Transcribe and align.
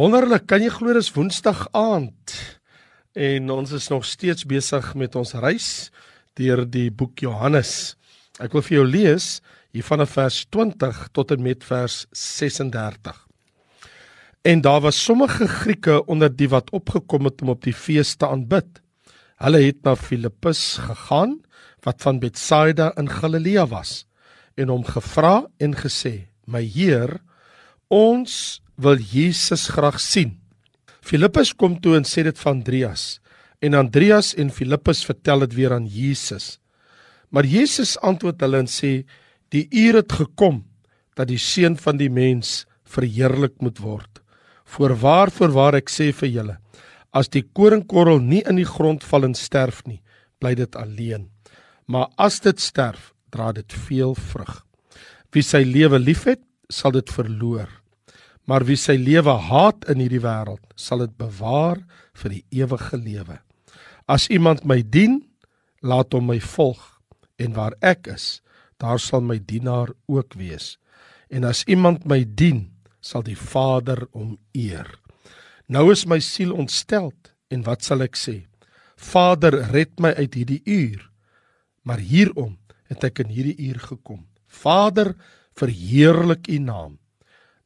Wonderlik, 0.00 0.46
kan 0.48 0.62
jy 0.64 0.70
glo 0.72 0.94
dis 0.96 1.10
Woensdag 1.12 1.66
aand 1.76 2.32
en 3.20 3.50
ons 3.52 3.72
is 3.76 3.88
nog 3.92 4.06
steeds 4.08 4.46
besig 4.48 4.86
met 4.96 5.16
ons 5.18 5.34
reis 5.42 5.90
deur 6.40 6.62
die 6.64 6.86
boek 6.88 7.20
Johannes. 7.20 7.98
Ek 8.40 8.56
wil 8.56 8.64
vir 8.64 8.76
jou 8.78 8.84
lees 8.88 9.26
hier 9.76 9.84
vanaf 9.84 10.14
vers 10.16 10.38
20 10.56 11.02
tot 11.18 11.34
en 11.34 11.42
met 11.44 11.66
vers 11.68 11.98
36. 12.16 13.18
En 14.48 14.64
daar 14.64 14.80
was 14.86 15.02
sommige 15.04 15.50
Grieke 15.58 15.98
onder 16.06 16.32
die 16.32 16.48
wat 16.48 16.72
opgekom 16.72 17.28
het 17.28 17.44
om 17.44 17.52
op 17.52 17.60
die 17.68 17.76
fees 17.76 18.14
te 18.16 18.30
aanbid. 18.30 18.80
Hulle 19.44 19.60
het 19.66 19.84
na 19.84 19.98
Filippus 20.00 20.78
gegaan 20.80 21.42
wat 21.84 22.00
van 22.08 22.22
Betsaida 22.24 22.94
in 22.96 23.12
Galilea 23.20 23.68
was 23.68 24.06
en 24.56 24.72
hom 24.72 24.88
gevra 24.88 25.44
en 25.60 25.76
gesê: 25.76 26.30
"My 26.48 26.64
Heer, 26.64 27.18
ons 27.92 28.62
wil 28.80 29.00
Jesus 29.00 29.68
graag 29.74 30.00
sien. 30.00 30.38
Filippus 31.04 31.52
kom 31.56 31.78
toe 31.80 31.96
en 31.98 32.06
sê 32.08 32.24
dit 32.26 32.38
van 32.40 32.60
Andreas 32.60 33.20
en 33.60 33.76
Andreas 33.76 34.32
en 34.40 34.48
Filippus 34.48 35.02
vertel 35.04 35.44
dit 35.44 35.54
weer 35.58 35.74
aan 35.76 35.86
Jesus. 35.86 36.58
Maar 37.28 37.44
Jesus 37.44 37.98
antwoord 38.00 38.40
hulle 38.40 38.62
en 38.64 38.70
sê 38.70 39.04
die 39.52 39.66
uur 39.68 40.00
het 40.00 40.12
gekom 40.16 40.62
dat 41.18 41.28
die 41.28 41.40
seun 41.40 41.76
van 41.76 42.00
die 42.00 42.08
mens 42.08 42.64
verheerlik 42.88 43.58
moet 43.60 43.82
word. 43.84 44.22
Voorwaar 44.64 45.32
voorwaar 45.34 45.76
ek 45.82 45.92
sê 45.92 46.10
vir 46.16 46.32
julle 46.32 46.56
as 47.10 47.28
die 47.28 47.42
koringkorrel 47.42 48.20
nie 48.22 48.40
in 48.46 48.60
die 48.60 48.68
grond 48.68 49.04
val 49.04 49.26
en 49.26 49.34
sterf 49.34 49.82
nie 49.86 49.98
bly 50.40 50.54
dit 50.54 50.76
alleen 50.78 51.26
maar 51.90 52.08
as 52.16 52.38
dit 52.40 52.60
sterf 52.62 53.10
dra 53.34 53.50
dit 53.54 53.72
veel 53.86 54.14
vrug. 54.14 54.52
Wie 55.34 55.42
sy 55.42 55.62
lewe 55.66 55.98
liefhet 55.98 56.42
sal 56.70 56.94
dit 56.94 57.10
verloor 57.10 57.79
maar 58.50 58.64
wie 58.66 58.74
sy 58.74 58.96
lewe 58.98 59.36
haat 59.46 59.84
in 59.92 60.00
hierdie 60.02 60.24
wêreld, 60.24 60.64
sal 60.74 61.04
dit 61.04 61.12
bewaar 61.14 61.78
vir 62.18 62.32
die 62.34 62.62
ewige 62.64 62.98
lewe. 62.98 63.36
As 64.10 64.26
iemand 64.26 64.64
my 64.66 64.80
dien, 64.82 65.20
laat 65.86 66.10
hom 66.16 66.26
my 66.32 66.40
volg, 66.42 66.80
en 67.38 67.54
waar 67.54 67.76
ek 67.78 68.10
is, 68.10 68.40
daar 68.82 68.98
sal 68.98 69.22
my 69.22 69.38
dienaar 69.38 69.92
ook 70.10 70.34
wees. 70.34 70.80
En 71.30 71.46
as 71.46 71.62
iemand 71.70 72.08
my 72.10 72.24
dien, 72.26 72.64
sal 72.98 73.22
die 73.22 73.38
Vader 73.38 74.08
hom 74.10 74.34
eer. 74.50 74.88
Nou 75.70 75.92
is 75.94 76.02
my 76.10 76.18
siel 76.18 76.50
ontsteld, 76.50 77.30
en 77.54 77.62
wat 77.68 77.86
sal 77.86 78.02
ek 78.02 78.18
sê? 78.18 78.40
Vader, 78.98 79.60
red 79.70 79.94
my 80.02 80.10
uit 80.18 80.34
hierdie 80.34 80.62
uur. 80.66 81.06
Maar 81.86 82.02
hierom 82.02 82.58
het 82.90 83.06
ek 83.06 83.22
in 83.22 83.30
hierdie 83.30 83.70
uur 83.70 83.78
gekom. 83.92 84.24
Vader, 84.50 85.14
verheerlik 85.54 86.50
U 86.50 86.58
naam. 86.58 86.98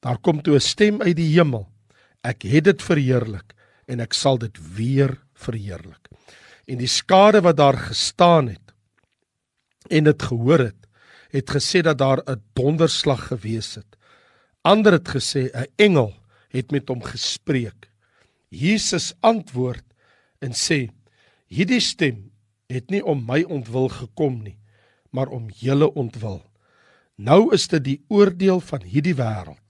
Daar 0.04 0.20
kom 0.20 0.42
toe 0.42 0.56
'n 0.56 0.60
stem 0.60 1.02
uit 1.02 1.16
die 1.16 1.32
hemel. 1.32 1.68
Ek 2.22 2.42
het 2.42 2.64
dit 2.64 2.82
verheerlik 2.82 3.54
en 3.86 4.00
ek 4.00 4.12
sal 4.12 4.38
dit 4.38 4.56
weer 4.76 5.20
verheerlik. 5.32 6.08
En 6.66 6.78
die 6.78 6.88
skare 6.88 7.40
wat 7.40 7.56
daar 7.56 7.76
gestaan 7.76 8.48
het 8.48 8.60
en 9.90 10.04
dit 10.04 10.22
gehoor 10.22 10.58
het, 10.58 10.86
het 11.30 11.50
gesê 11.50 11.82
dat 11.82 11.98
daar 11.98 12.22
'n 12.26 12.42
donderslag 12.52 13.26
gewees 13.28 13.74
het. 13.74 13.96
Ander 14.62 14.92
het 14.92 15.08
gesê 15.08 15.50
'n 15.52 15.66
engel 15.76 16.14
het 16.48 16.70
met 16.70 16.88
hom 16.88 17.02
gespreek. 17.02 17.90
Jesus 18.48 19.14
antwoord 19.20 19.84
en 20.38 20.52
sê: 20.52 20.88
"Hierdie 21.46 21.80
stem 21.80 22.30
het 22.68 22.90
nie 22.90 23.04
om 23.04 23.24
my 23.26 23.42
ontwil 23.42 23.88
gekom 23.88 24.42
nie, 24.42 24.58
maar 25.10 25.28
om 25.28 25.50
julle 25.50 25.92
ontwil. 25.94 26.42
Nou 27.16 27.52
is 27.54 27.68
dit 27.68 27.84
die 27.84 28.00
oordeel 28.08 28.60
van 28.60 28.82
hierdie 28.82 29.14
wêreld. 29.14 29.63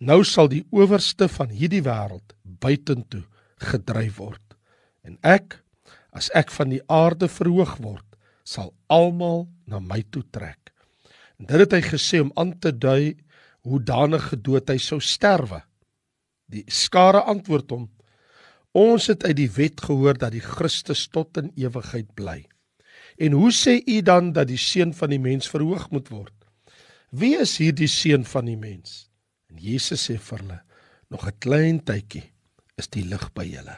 Nou 0.00 0.22
sal 0.24 0.48
die 0.48 0.62
owerste 0.72 1.28
van 1.28 1.50
hierdie 1.52 1.82
wêreld 1.84 2.32
buitentoe 2.64 3.26
gedryf 3.60 4.16
word. 4.16 4.56
En 5.04 5.18
ek, 5.20 5.58
as 6.16 6.30
ek 6.36 6.48
van 6.54 6.72
die 6.72 6.80
aarde 6.88 7.28
verhoog 7.28 7.74
word, 7.84 8.06
sal 8.44 8.72
almal 8.88 9.44
na 9.68 9.80
my 9.80 10.00
toe 10.08 10.24
trek. 10.32 10.72
En 11.36 11.50
dit 11.50 11.60
het 11.60 11.76
hy 11.76 11.82
gesê 11.84 12.22
om 12.24 12.32
aan 12.40 12.54
te 12.64 12.72
dui 12.72 13.12
hoe 13.68 13.80
danige 13.84 14.38
dood 14.40 14.72
hy 14.72 14.78
sou 14.80 15.02
sterwe. 15.04 15.60
Die 16.48 16.64
skare 16.72 17.20
antwoord 17.28 17.76
hom: 17.76 17.84
Ons 18.72 19.10
het 19.12 19.28
uit 19.28 19.36
die 19.36 19.50
wet 19.52 19.84
gehoor 19.84 20.16
dat 20.16 20.32
die 20.32 20.44
Christus 20.44 21.06
tot 21.12 21.36
in 21.36 21.52
ewigheid 21.60 22.08
bly. 22.16 22.40
En 23.20 23.36
hoe 23.36 23.52
sê 23.52 23.76
u 23.84 24.00
dan 24.00 24.32
dat 24.32 24.48
die 24.48 24.58
seun 24.58 24.96
van 24.96 25.12
die 25.12 25.20
mens 25.20 25.50
verhoog 25.50 25.90
moet 25.92 26.08
word? 26.08 26.36
Wie 27.12 27.36
is 27.36 27.58
hierdie 27.60 27.90
seun 27.90 28.24
van 28.24 28.48
die 28.48 28.56
mens? 28.56 29.09
En 29.50 29.58
Jesus 29.58 30.06
sê 30.06 30.16
vir 30.18 30.38
hulle: 30.38 30.60
"Nog 31.10 31.26
'n 31.26 31.38
klein 31.40 31.80
tydjie 31.80 32.30
is 32.78 32.88
die 32.88 33.04
lig 33.04 33.32
by 33.34 33.44
julle. 33.44 33.76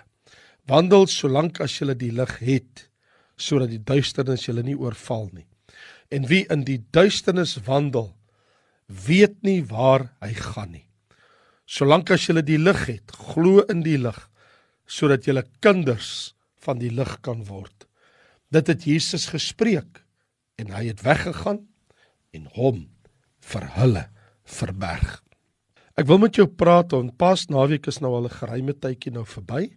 Wandel 0.69 1.07
solank 1.07 1.61
as 1.61 1.79
julle 1.81 1.95
die 1.95 2.13
lig 2.13 2.39
het, 2.39 2.89
sodat 3.37 3.71
die 3.71 3.83
duisternis 3.83 4.47
julle 4.47 4.63
nie 4.63 4.77
oorval 4.77 5.31
nie. 5.33 5.47
En 6.11 6.29
wie 6.29 6.47
in 6.51 6.65
die 6.65 6.79
duisternis 6.93 7.57
wandel, 7.67 8.15
weet 8.87 9.43
nie 9.43 9.63
waar 9.63 10.13
hy 10.21 10.33
gaan 10.35 10.73
nie. 10.73 10.87
Solank 11.67 12.11
as 12.11 12.27
julle 12.29 12.43
die 12.43 12.59
lig 12.59 12.87
het, 12.87 13.11
glo 13.11 13.65
in 13.73 13.83
die 13.83 13.99
lig, 13.99 14.19
sodat 14.87 15.25
julle 15.25 15.45
kinders 15.61 16.35
van 16.61 16.79
die 16.79 16.91
lig 16.91 17.21
kan 17.23 17.45
word." 17.45 17.87
Dit 18.53 18.67
het 18.69 18.85
Jesus 18.85 19.31
gespreek 19.33 20.03
en 20.61 20.75
hy 20.77 20.91
het 20.91 21.01
weggegaan 21.01 21.63
en 22.37 22.49
hom 22.53 22.83
vir 23.41 23.65
hulle 23.79 24.03
verberg. 24.45 25.23
Ek 25.93 26.07
wil 26.09 26.23
met 26.23 26.39
jou 26.39 26.47
praat 26.49 26.95
oor 26.97 27.11
pas 27.21 27.43
naweek 27.53 27.91
is 27.91 27.99
nou 28.01 28.15
al 28.17 28.25
'n 28.25 28.39
geruime 28.41 28.73
tydjie 28.73 29.13
nou 29.13 29.25
verby 29.29 29.69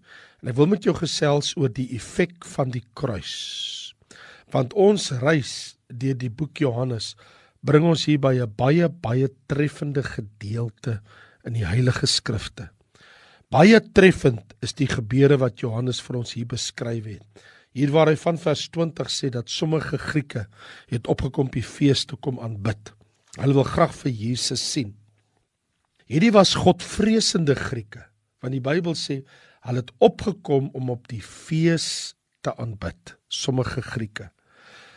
en 0.41 0.49
ek 0.49 0.55
wil 0.55 0.67
met 0.71 0.83
jou 0.83 0.95
gesels 0.95 1.57
oor 1.57 1.67
die 1.67 1.91
effek 1.95 2.45
van 2.55 2.71
die 2.71 2.83
kruis. 2.95 3.93
Want 4.51 4.73
ons 4.73 5.11
reis 5.11 5.75
deur 5.89 6.15
die 6.15 6.29
boek 6.29 6.61
Johannes 6.63 7.15
bring 7.61 7.83
ons 7.83 8.05
hier 8.05 8.19
by 8.19 8.33
'n 8.39 8.53
baie 8.55 8.87
baie 8.87 9.27
treffende 9.47 10.03
gedeelte 10.03 11.01
in 11.43 11.53
die 11.53 11.65
Heilige 11.65 12.07
Skrifte. 12.07 12.69
Baie 13.51 13.81
treffend 13.93 14.55
is 14.61 14.73
die 14.73 14.87
gebeure 14.87 15.37
wat 15.37 15.59
Johannes 15.59 15.99
vir 15.99 16.17
ons 16.17 16.33
hier 16.33 16.47
beskryf 16.47 17.05
het. 17.05 17.23
Hier 17.73 17.91
waar 17.91 18.07
hy 18.07 18.15
van 18.15 18.37
vers 18.37 18.69
20 18.69 19.09
sê 19.09 19.29
dat 19.29 19.49
sommige 19.49 19.97
Grieke 19.97 20.47
het 20.87 21.07
opgekom 21.07 21.49
by 21.51 21.61
fees 21.61 22.05
toe 22.05 22.17
kom 22.17 22.39
aanbid. 22.39 22.93
Hulle 23.37 23.53
wil 23.53 23.63
graag 23.63 23.93
vir 23.93 24.11
Jesus 24.11 24.71
sien. 24.71 24.95
Hierdie 26.05 26.33
was 26.35 26.53
godvreesende 26.61 27.55
Grieke, 27.57 28.03
want 28.43 28.53
die 28.53 28.61
Bybel 28.61 28.93
sê 28.93 29.23
hulle 29.66 29.81
het 29.81 29.93
opgekom 30.05 30.67
om 30.77 30.91
op 30.93 31.07
die 31.09 31.23
fees 31.25 32.13
te 32.45 32.53
aanbid, 32.61 33.16
sommige 33.25 33.81
Grieke. 33.81 34.29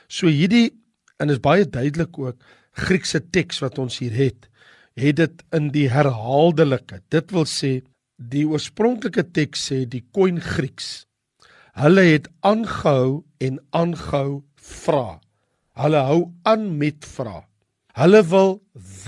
So 0.05 0.29
hierdie 0.29 0.75
en 1.17 1.33
is 1.33 1.41
baie 1.41 1.65
duidelik 1.65 2.19
ook 2.21 2.37
Griekse 2.77 3.23
teks 3.33 3.63
wat 3.65 3.81
ons 3.81 3.97
hier 4.03 4.13
het, 4.13 4.51
het 5.01 5.17
dit 5.17 5.43
in 5.57 5.71
die 5.73 5.89
herhaaldelike. 5.89 7.01
Dit 7.09 7.33
wil 7.33 7.49
sê 7.49 7.79
die 8.21 8.45
oorspronklike 8.45 9.25
teks 9.33 9.65
sê 9.71 9.83
die 9.89 10.05
koin 10.13 10.43
Grieks. 10.45 11.07
Hulle 11.79 12.05
het 12.05 12.29
aangehou 12.45 13.25
en 13.41 13.63
aangehou 13.73 14.43
vra. 14.61 15.21
Hulle 15.79 16.05
hou 16.11 16.21
aan 16.45 16.75
met 16.77 17.09
vra. 17.17 17.47
Hulle 17.99 18.21
wil 18.31 18.53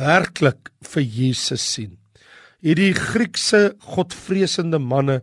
werklik 0.00 0.72
vir 0.82 1.04
Jesus 1.04 1.62
sien. 1.62 1.92
Hierdie 2.58 2.90
Griekse 2.96 3.76
godvreesende 3.86 4.80
manne, 4.82 5.20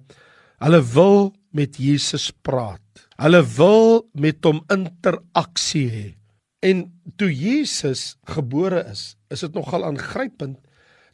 hulle 0.63 0.79
wil 0.93 1.19
met 1.51 1.75
Jesus 1.75 2.29
praat. 2.47 2.79
Hulle 3.19 3.41
wil 3.57 4.05
met 4.15 4.39
hom 4.47 4.61
interaksie 4.71 5.83
hê. 5.91 6.05
En 6.63 6.85
toe 7.19 7.27
Jesus 7.27 8.15
gebore 8.31 8.85
is, 8.87 9.17
is 9.27 9.43
dit 9.43 9.59
nogal 9.59 9.83
aangrypend 9.89 10.61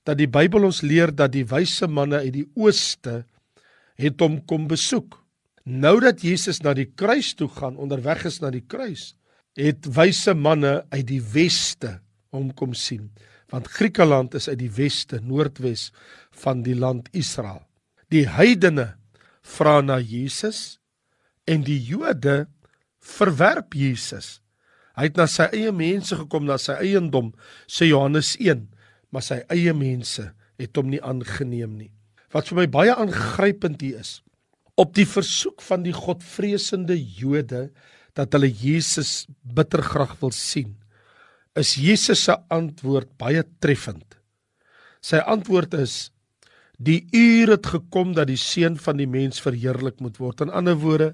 dat 0.05 0.21
die 0.21 0.29
Bybel 0.29 0.69
ons 0.69 0.83
leer 0.85 1.09
dat 1.09 1.33
die 1.33 1.47
wyse 1.49 1.89
manne 1.89 2.21
uit 2.21 2.37
die 2.37 2.47
ooste 2.53 3.23
het 3.97 4.21
hom 4.21 4.43
kom 4.45 4.69
besoek. 4.69 5.17
Nou 5.65 5.97
dat 6.05 6.21
Jesus 6.21 6.61
na 6.61 6.77
die 6.77 6.91
kruis 6.93 7.33
toe 7.33 7.49
gaan, 7.49 7.81
onderweg 7.81 8.27
is 8.29 8.43
na 8.45 8.53
die 8.53 8.65
kruis, 8.67 9.15
het 9.57 9.89
wyse 9.97 10.37
manne 10.37 10.83
uit 10.93 11.07
die 11.09 11.21
weste 11.33 12.02
hom 12.33 12.51
kom 12.57 12.73
sien 12.77 13.11
want 13.53 13.69
Griekeland 13.69 14.33
is 14.33 14.47
uit 14.49 14.57
die 14.63 14.71
weste 14.73 15.19
noordwes 15.21 15.91
van 16.43 16.63
die 16.65 16.73
land 16.73 17.09
Israel. 17.13 17.61
Die 18.09 18.25
heidene 18.25 18.95
vra 19.45 19.77
na 19.85 19.99
Jesus 20.01 20.79
en 21.45 21.61
die 21.67 21.77
Jode 21.77 22.47
verwerp 23.03 23.77
Jesus. 23.77 24.39
Hy 24.97 25.09
het 25.09 25.19
na 25.19 25.27
sy 25.29 25.49
eie 25.53 25.73
mense 25.75 26.17
gekom, 26.17 26.47
na 26.49 26.57
sy 26.61 26.79
eiendom, 26.81 27.31
sê 27.69 27.89
Johannes 27.89 28.33
1, 28.41 28.65
maar 29.13 29.25
sy 29.25 29.41
eie 29.53 29.73
mense 29.77 30.31
het 30.61 30.77
hom 30.77 30.89
nie 30.89 31.01
aangeneem 31.05 31.77
nie. 31.77 31.91
Wat 32.33 32.49
vir 32.49 32.63
my 32.63 32.67
baie 32.73 32.93
aangrypend 32.93 33.81
hier 33.85 34.01
is, 34.01 34.21
op 34.77 34.95
die 34.97 35.05
versoek 35.05 35.61
van 35.65 35.83
die 35.85 35.93
godvreesende 35.93 36.97
Jode 36.97 37.67
dat 38.17 38.33
hulle 38.33 38.49
Jesus 38.49 39.27
bitter 39.41 39.83
graag 39.85 40.15
wil 40.21 40.33
sien, 40.33 40.73
is 41.55 41.75
Jesus 41.75 42.23
se 42.23 42.35
antwoord 42.49 43.17
baie 43.17 43.43
treffend. 43.59 44.17
Sy 45.03 45.17
antwoord 45.17 45.73
is 45.73 46.13
Die 46.83 47.05
uur 47.13 47.53
het 47.53 47.67
gekom 47.69 48.13
dat 48.17 48.27
die 48.27 48.39
seun 48.39 48.75
van 48.81 48.97
die 48.97 49.07
mens 49.07 49.41
verheerlik 49.43 50.01
moet 50.01 50.17
word. 50.19 50.41
In 50.41 50.51
ander 50.51 50.75
woorde, 50.81 51.13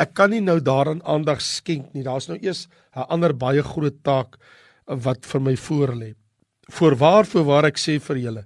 ek 0.00 0.12
kan 0.14 0.30
nie 0.30 0.42
nou 0.44 0.58
daaraan 0.60 1.00
aandag 1.08 1.40
skenk 1.42 1.94
nie. 1.94 2.04
Daar's 2.04 2.28
nou 2.28 2.38
eers 2.38 2.68
'n 2.94 3.08
ander 3.08 3.32
baie 3.32 3.62
groot 3.62 4.02
taak 4.04 4.36
wat 4.86 5.26
vir 5.26 5.40
my 5.40 5.56
voorlê. 5.56 6.14
Voorwaar 6.70 7.26
voorwaar 7.26 7.64
ek 7.66 7.78
sê 7.78 7.98
vir 7.98 8.16
julle, 8.16 8.44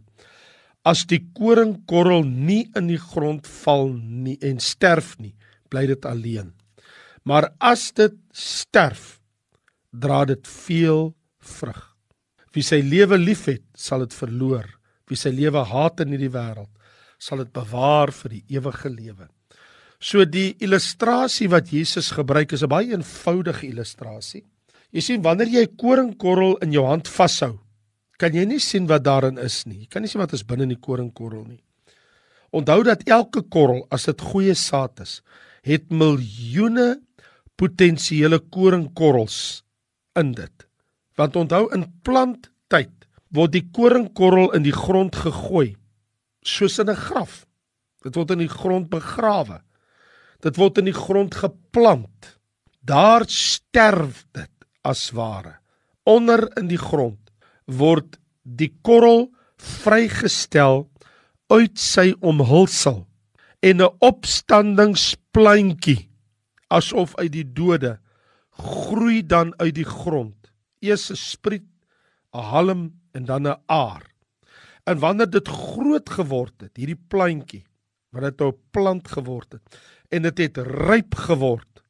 as 0.85 1.05
die 1.05 1.21
koringkorrel 1.35 2.25
nie 2.25 2.71
in 2.77 2.87
die 2.87 2.99
grond 2.99 3.47
val 3.47 3.89
nie 3.93 4.39
en 4.43 4.59
sterf 4.61 5.19
nie, 5.19 5.35
bly 5.71 5.87
dit 5.87 6.05
alleen. 6.05 6.53
Maar 7.25 7.53
as 7.61 7.93
dit 7.93 8.15
sterf, 8.33 9.21
dra 9.93 10.25
dit 10.25 10.47
veel 10.47 11.15
vrug. 11.45 11.81
Wie 12.55 12.63
sy 12.63 12.81
lewe 12.83 13.19
liefhet, 13.19 13.65
sal 13.75 14.05
dit 14.05 14.15
verloor. 14.15 14.67
Wie 15.11 15.19
sy 15.19 15.33
lewe 15.35 15.65
haat 15.69 16.01
in 16.05 16.15
hierdie 16.15 16.33
wêreld, 16.33 16.71
sal 17.19 17.43
dit 17.43 17.53
bewaar 17.53 18.13
vir 18.13 18.37
die 18.37 18.45
ewige 18.57 18.91
lewe. 18.91 19.29
So 20.01 20.25
die 20.29 20.55
illustrasie 20.65 21.49
wat 21.49 21.71
Jesus 21.73 22.11
gebruik 22.13 22.53
is 22.53 22.63
'n 22.63 22.69
baie 22.69 22.93
eenvoudige 22.93 23.67
illustrasie. 23.67 24.45
Jy 24.93 25.01
sien 25.01 25.23
wanneer 25.23 25.49
jy 25.49 25.63
'n 25.67 25.77
koringkorrel 25.77 26.57
in 26.63 26.73
jou 26.73 26.87
hand 26.87 27.09
vashou, 27.09 27.59
kan 28.19 28.33
jy 28.33 28.45
nie 28.45 28.61
sien 28.61 28.87
wat 28.87 29.03
daarin 29.03 29.39
is 29.39 29.67
nie. 29.67 29.81
Jy 29.81 29.87
kan 29.91 30.03
nie 30.03 30.09
sien 30.09 30.21
wat 30.21 30.33
is 30.33 30.45
binne 30.45 30.63
in 30.63 30.69
die 30.69 30.81
koringkorrel 30.81 31.45
nie. 31.45 31.63
Onthou 32.53 32.85
dat 32.85 33.09
elke 33.09 33.43
korrel, 33.43 33.87
as 33.91 34.05
dit 34.05 34.21
goeie 34.21 34.55
saad 34.55 35.01
is, 35.01 35.23
het 35.63 35.91
miljoene 35.91 37.01
potensiële 37.57 38.39
koringkorrels 38.39 39.65
in 40.17 40.33
dit. 40.33 40.64
Want 41.15 41.37
onthou 41.37 41.69
in 41.75 41.87
planttyd 42.03 43.07
word 43.35 43.53
die 43.55 43.67
koringkorrel 43.75 44.53
in 44.55 44.63
die 44.67 44.75
grond 44.75 45.17
gegooi 45.17 45.77
soos 46.45 46.79
in 46.79 46.91
'n 46.91 46.97
graf. 46.97 47.47
Dit 48.03 48.15
word 48.15 48.31
in 48.31 48.39
die 48.39 48.49
grond 48.49 48.91
begrawe. 48.91 49.63
Dit 50.41 50.57
word 50.57 50.79
in 50.79 50.85
die 50.85 51.01
grond 51.07 51.35
geplant. 51.35 52.39
Daar 52.85 53.25
sterf 53.27 54.27
dit 54.33 54.51
as 54.83 55.11
ware. 55.11 55.57
Onder 56.05 56.59
in 56.59 56.69
die 56.69 56.79
grond 56.79 57.31
word 57.65 58.19
die 58.43 58.75
korrel 58.83 59.33
vrygestel 59.57 60.91
uit 61.49 61.79
sy 61.79 62.15
omhulsel 62.21 63.07
en 63.63 63.81
'n 63.81 63.97
opstandingsplantjie 64.01 66.11
asof 66.69 67.17
uit 67.17 67.33
die 67.33 67.53
dode 67.53 67.99
groei 68.51 69.27
dan 69.27 69.55
uit 69.59 69.75
die 69.75 69.89
grond. 69.89 70.44
Eers 70.85 71.11
'n 71.11 71.17
spriet, 71.17 71.67
'n 72.35 72.45
halm 72.53 72.83
en 73.13 73.25
dan 73.25 73.47
'n 73.49 73.61
aar. 73.67 74.05
En 74.85 74.99
wanneer 74.99 75.31
dit 75.31 75.49
groot 75.49 76.09
geword 76.11 76.61
het, 76.61 76.77
hierdie 76.77 77.01
plantjie, 77.09 77.65
wanneer 78.13 78.31
dit 78.31 78.41
'n 78.41 78.45
nou 78.45 78.59
plant 78.71 79.09
geword 79.09 79.53
het 79.53 79.81
en 80.11 80.23
dit 80.23 80.39
het 80.39 80.59
ryp 80.59 81.15
geword, 81.15 81.83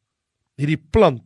hierdie 0.57 0.83
plant 0.91 1.23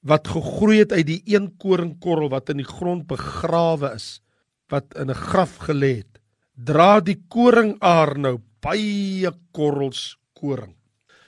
wat 0.00 0.28
gegroei 0.28 0.78
het 0.78 0.92
uit 0.92 1.06
die 1.06 1.22
een 1.26 1.56
koringkorrel 1.58 2.28
wat 2.28 2.50
in 2.50 2.62
die 2.62 2.68
grond 2.68 3.06
begrawe 3.06 3.94
is, 3.94 4.20
wat 4.68 4.94
in 4.94 5.10
'n 5.10 5.14
graf 5.14 5.56
gelê 5.68 6.02
het, 6.02 6.20
dra 6.54 7.00
die 7.00 7.22
koringaar 7.28 8.18
nou 8.18 8.38
baie 8.60 9.30
korrels 9.52 10.18
koring. 10.34 10.74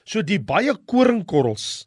So 0.05 0.22
die 0.22 0.40
baie 0.40 0.75
koringkorrels 0.87 1.87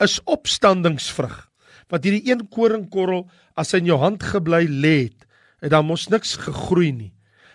is 0.00 0.20
opstandingsvrug. 0.24 1.47
Wat 1.88 2.04
hierdie 2.04 2.30
een 2.30 2.46
koringkorrel 2.48 3.26
as 3.56 3.74
in 3.74 3.88
jou 3.88 3.98
hand 3.98 4.22
gebly 4.22 4.66
lê 4.68 4.96
het, 5.08 5.24
het 5.62 5.72
dan 5.72 5.86
mos 5.88 6.08
niks 6.12 6.36
gegroei 6.36 6.92
nie. 6.92 7.12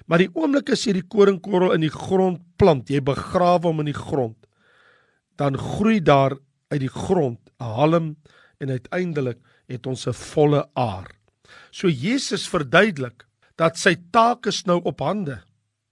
Maar 0.07 0.25
die 0.25 0.31
oomblik 0.33 0.73
as 0.73 0.83
jy 0.87 0.97
die 0.97 1.07
koringkorrel 1.07 1.75
in 1.77 1.85
die 1.85 1.93
grond 1.93 2.41
plant, 2.59 2.89
jy 2.89 2.99
begrawe 2.99 3.69
hom 3.69 3.79
in 3.79 3.91
die 3.91 3.97
grond, 3.97 4.37
dan 5.39 5.57
groei 5.57 6.01
daar 6.03 6.35
uit 6.73 6.81
die 6.81 6.91
grond 6.91 7.39
'n 7.59 7.73
halm 7.77 8.15
en 8.59 8.69
uiteindelik 8.69 9.39
het 9.67 9.87
ons 9.87 10.07
'n 10.07 10.13
volle 10.13 10.67
aar. 10.73 11.07
So 11.71 11.87
Jesus 11.87 12.49
verduidelik 12.49 13.25
dat 13.55 13.77
sy 13.77 13.95
taak 14.11 14.45
is 14.45 14.65
nou 14.65 14.81
op 14.83 14.99
hande, 14.99 15.41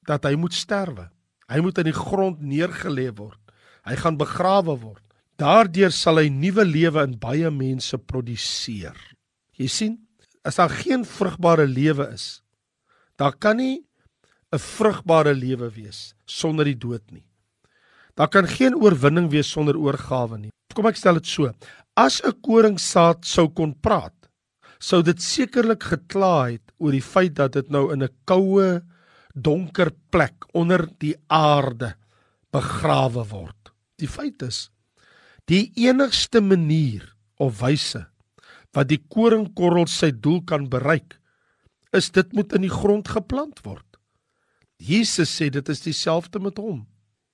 dat 0.07 0.23
hy 0.23 0.35
moet 0.35 0.53
sterwe. 0.53 1.09
Hy 1.47 1.59
moet 1.59 1.77
in 1.77 1.89
die 1.89 1.97
grond 1.97 2.41
neergelê 2.41 3.11
word. 3.15 3.39
Hy 3.83 3.95
gaan 3.95 4.17
begrawe 4.17 4.77
word. 4.79 5.03
Daardeur 5.41 5.89
sal 5.89 6.19
hy 6.21 6.27
nuwe 6.29 6.61
lewe 6.67 7.01
in 7.07 7.15
baie 7.17 7.49
mense 7.49 7.97
produseer. 7.97 8.97
Jy 9.57 9.67
sien, 9.73 9.93
as 10.45 10.59
daar 10.59 10.69
geen 10.69 11.01
vrugbare 11.07 11.65
lewe 11.65 12.05
is, 12.13 12.43
daar 13.17 13.33
kan 13.33 13.57
nie 13.57 13.81
'n 14.53 14.59
vrugbare 14.59 15.33
lewe 15.33 15.69
wees 15.73 16.13
sonder 16.27 16.65
die 16.65 16.77
dood 16.77 17.01
nie. 17.11 17.25
Daar 18.15 18.29
kan 18.29 18.45
geen 18.45 18.75
oorwinning 18.75 19.31
wees 19.31 19.49
sonder 19.49 19.77
oorgawe 19.77 20.37
nie. 20.37 20.51
Kom 20.75 20.85
ek 20.85 20.97
stel 20.97 21.15
dit 21.15 21.25
so: 21.25 21.51
As 21.97 22.21
'n 22.21 22.37
koringsaad 22.41 23.25
sou 23.25 23.49
kon 23.49 23.73
praat, 23.73 24.29
sou 24.79 25.01
dit 25.01 25.17
sekerlik 25.17 25.83
gekla 25.83 26.51
het 26.51 26.71
oor 26.77 26.91
die 26.91 27.01
feit 27.01 27.33
dat 27.33 27.53
dit 27.53 27.69
nou 27.69 27.91
in 27.93 28.03
'n 28.03 28.13
koue, 28.25 28.81
donker 29.33 29.89
plek 30.11 30.45
onder 30.53 30.87
die 30.99 31.15
aarde 31.29 31.95
begrawe 32.51 33.25
word. 33.25 33.71
Die 33.97 34.07
feit 34.07 34.41
is 34.43 34.69
Die 35.49 35.71
enigste 35.75 36.41
manier 36.41 37.07
of 37.41 37.61
wyse 37.61 38.05
wat 38.75 38.87
die 38.87 39.01
koringkorrel 39.11 39.87
sy 39.91 40.11
doel 40.15 40.39
kan 40.47 40.69
bereik, 40.71 41.17
is 41.91 42.11
dit 42.15 42.29
moet 42.33 42.53
in 42.55 42.63
die 42.63 42.71
grond 42.71 43.09
geplant 43.11 43.59
word. 43.65 43.87
Jesus 44.79 45.33
sê 45.33 45.49
dit 45.51 45.67
is 45.69 45.83
dieselfde 45.83 46.39
met 46.39 46.57
hom. 46.61 46.85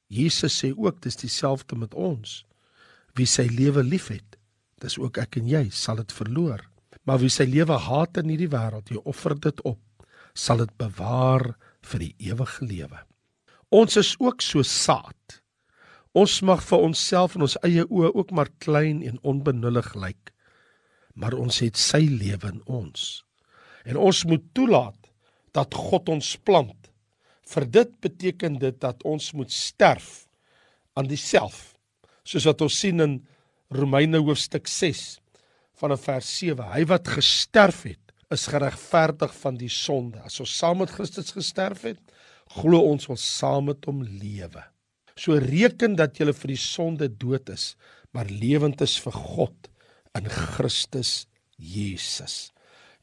Jesus 0.10 0.56
sê 0.64 0.72
ook 0.74 1.02
dis 1.04 1.20
dieselfde 1.20 1.78
met 1.78 1.94
ons. 1.94 2.42
Wie 3.16 3.28
sy 3.30 3.46
lewe 3.52 3.84
liefhet, 3.84 4.38
dis 4.82 4.98
ook 4.98 5.20
ek 5.22 5.40
en 5.42 5.52
jy, 5.52 5.64
sal 5.72 6.02
dit 6.02 6.16
verloor. 6.16 6.64
Maar 7.08 7.22
wie 7.22 7.32
sy 7.32 7.46
lewe 7.48 7.78
haat 7.86 8.20
in 8.20 8.32
hierdie 8.34 8.52
wêreld, 8.52 8.90
jy 8.92 9.00
offer 9.06 9.36
dit 9.40 9.62
op, 9.68 9.80
sal 10.36 10.64
dit 10.64 10.74
bewaar 10.80 11.54
vir 11.88 12.04
die 12.04 12.14
ewige 12.32 12.66
lewe. 12.68 13.00
Ons 13.74 13.98
is 14.00 14.14
ook 14.20 14.44
so 14.44 14.64
saad. 14.64 15.40
Ons 16.16 16.40
mag 16.42 16.64
vir 16.64 16.84
onsself 16.88 17.36
en 17.36 17.46
ons 17.48 17.58
eie 17.68 17.84
oë 17.84 18.14
ook 18.16 18.32
maar 18.32 18.52
klein 18.64 19.04
en 19.04 19.20
onbenullig 19.24 19.94
lyk. 19.96 20.34
Maar 21.18 21.34
ons 21.38 21.60
het 21.64 21.78
sy 21.78 22.06
lewe 22.08 22.54
in 22.54 22.62
ons. 22.66 23.24
En 23.88 23.98
ons 23.98 24.24
moet 24.30 24.44
toelaat 24.54 25.10
dat 25.56 25.74
God 25.74 26.10
ons 26.14 26.36
plant. 26.46 26.92
Vir 27.48 27.66
dit 27.72 27.94
beteken 28.04 28.60
dit 28.60 28.80
dat 28.80 29.04
ons 29.08 29.32
moet 29.34 29.52
sterf 29.52 30.28
aan 31.00 31.08
diself. 31.08 31.74
Soos 32.28 32.46
wat 32.50 32.62
ons 32.62 32.80
sien 32.84 33.00
in 33.04 33.20
Romeine 33.74 34.20
hoofstuk 34.20 34.68
6 34.68 35.20
vanaf 35.80 36.08
vers 36.08 36.30
7. 36.40 36.66
Hy 36.74 36.84
wat 36.90 37.08
gesterf 37.18 37.84
het, 37.88 38.02
is 38.34 38.48
geregverdig 38.52 39.32
van 39.40 39.60
die 39.60 39.72
sonde. 39.72 40.20
As 40.26 40.40
ons 40.44 40.56
saam 40.60 40.82
met 40.82 40.92
Christus 40.92 41.32
gesterf 41.36 41.86
het, 41.88 42.00
glo 42.58 42.82
ons 42.90 43.08
ons 43.12 43.28
saam 43.38 43.70
met 43.72 43.86
hom 43.88 44.02
lewe. 44.04 44.64
So 45.18 45.38
reken 45.42 45.98
dat 45.98 46.20
jy 46.20 46.32
vir 46.32 46.54
die 46.54 46.62
sonde 46.62 47.10
dood 47.10 47.50
is, 47.50 47.76
maar 48.14 48.30
lewend 48.30 48.82
is 48.82 48.98
vir 49.02 49.16
God 49.16 49.70
in 50.18 50.30
Christus 50.30 51.28
Jesus. 51.58 52.52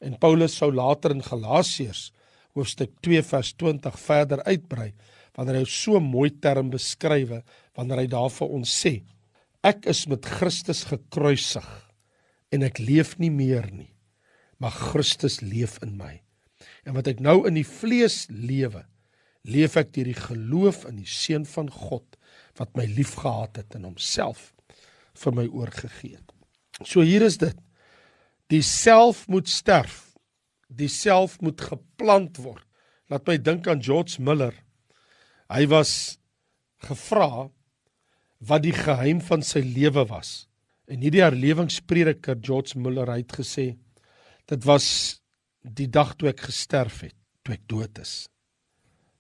En 0.01 0.17
Paulus 0.19 0.57
sou 0.59 0.71
later 0.75 1.15
in 1.15 1.25
Galasiërs 1.25 2.11
hoofstuk 2.55 2.95
2 3.03 3.23
vers 3.27 3.51
20 3.59 3.99
verder 3.99 4.43
uitbrei 4.47 4.93
wanneer 5.35 5.61
hy 5.61 5.67
so 5.69 6.01
mooi 6.03 6.31
term 6.43 6.71
beskrywe 6.73 7.43
wanneer 7.75 8.05
hy 8.05 8.09
daar 8.13 8.31
vir 8.31 8.55
ons 8.59 8.75
sê 8.85 8.95
ek 9.67 9.89
is 9.91 10.05
met 10.11 10.29
Christus 10.39 10.85
gekruisig 10.91 11.67
en 12.55 12.67
ek 12.67 12.79
leef 12.83 13.17
nie 13.19 13.33
meer 13.35 13.67
nie 13.73 13.91
maar 14.63 14.75
Christus 14.77 15.41
leef 15.43 15.81
in 15.83 15.97
my 15.99 16.15
en 16.87 16.95
wat 16.97 17.11
ek 17.11 17.23
nou 17.25 17.41
in 17.49 17.59
die 17.59 17.67
vlees 17.67 18.25
lewe 18.31 18.85
leef 19.45 19.77
ek 19.77 19.93
deur 19.95 20.09
die 20.09 20.19
geloof 20.19 20.85
in 20.89 20.99
die 21.03 21.11
seun 21.11 21.45
van 21.49 21.69
God 21.71 22.17
wat 22.59 22.73
my 22.79 22.87
liefgehad 22.89 23.61
het 23.61 23.77
en 23.77 23.89
homself 23.91 24.53
vir 25.21 25.37
my 25.37 25.45
oorgegee 25.47 26.17
het. 26.17 26.31
So 26.83 27.05
hier 27.07 27.23
is 27.23 27.39
dit. 27.39 27.57
Die 28.51 28.63
self 28.65 29.25
moet 29.31 29.49
sterf. 29.51 30.15
Die 30.69 30.91
self 30.91 31.37
moet 31.45 31.61
geplant 31.61 32.41
word. 32.43 32.65
Laat 33.13 33.29
my 33.29 33.37
dink 33.39 33.69
aan 33.69 33.83
George 33.85 34.23
Miller. 34.23 34.55
Hy 35.53 35.67
was 35.71 36.17
gevra 36.85 37.49
wat 38.45 38.65
die 38.65 38.75
geheim 38.75 39.21
van 39.25 39.45
sy 39.45 39.63
lewe 39.65 40.07
was. 40.09 40.47
En 40.89 41.05
hierdie 41.05 41.23
herlewingsprediker 41.25 42.41
George 42.45 42.81
Miller 42.81 43.13
het 43.13 43.33
gesê 43.37 43.75
dit 44.51 44.67
was 44.69 44.87
die 45.65 45.89
dag 45.89 46.13
toe 46.21 46.29
ek 46.33 46.43
gesterf 46.51 47.05
het, 47.07 47.17
toe 47.45 47.55
ek 47.57 47.65
dood 47.71 48.01
is 48.03 48.25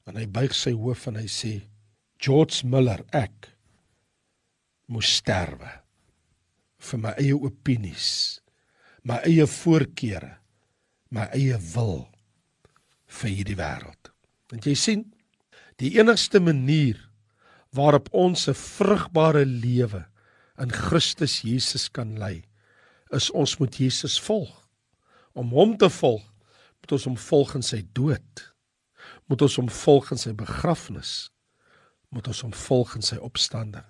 en 0.06 0.18
hy 0.20 0.26
buig 0.26 0.54
sy 0.56 0.74
hoof 0.76 1.06
en 1.10 1.20
hy 1.20 1.28
sê 1.30 1.54
George 2.20 2.66
Miller 2.66 3.04
ek 3.12 3.50
moes 4.92 5.16
sterwe 5.20 5.70
vir 6.90 7.00
my 7.00 7.14
eie 7.20 7.34
opinies 7.34 8.40
my 9.04 9.20
eie 9.28 9.46
voorkeure 9.48 10.36
my 11.14 11.28
eie 11.36 11.58
wil 11.74 12.06
vir 13.20 13.36
hierdie 13.38 13.58
wêreld 13.58 14.12
want 14.50 14.68
jy 14.68 14.76
sien 14.78 15.04
Die 15.82 15.96
enigste 15.98 16.38
manier 16.40 16.98
waarop 17.74 18.08
ons 18.12 18.48
'n 18.48 18.54
vrugbare 18.54 19.44
lewe 19.44 20.06
in 20.58 20.70
Christus 20.70 21.40
Jesus 21.42 21.88
kan 21.90 22.18
lei, 22.18 22.44
is 23.10 23.30
ons 23.30 23.58
moet 23.58 23.76
Jesus 23.76 24.20
volg. 24.20 24.68
Om 25.34 25.50
hom 25.50 25.76
te 25.76 25.90
volg, 25.90 26.22
moet 26.80 26.92
ons 26.92 27.04
hom 27.04 27.16
volg 27.16 27.54
in 27.54 27.62
sy 27.62 27.82
dood. 27.92 28.53
Moet 29.30 29.44
ons 29.46 29.56
hom 29.60 29.70
volg 29.72 30.10
in 30.12 30.20
sy 30.20 30.34
begrafnis. 30.36 31.12
Moet 32.14 32.28
ons 32.30 32.42
hom 32.46 32.52
volg 32.54 32.94
in 32.98 33.04
sy 33.04 33.16
opstanding. 33.24 33.86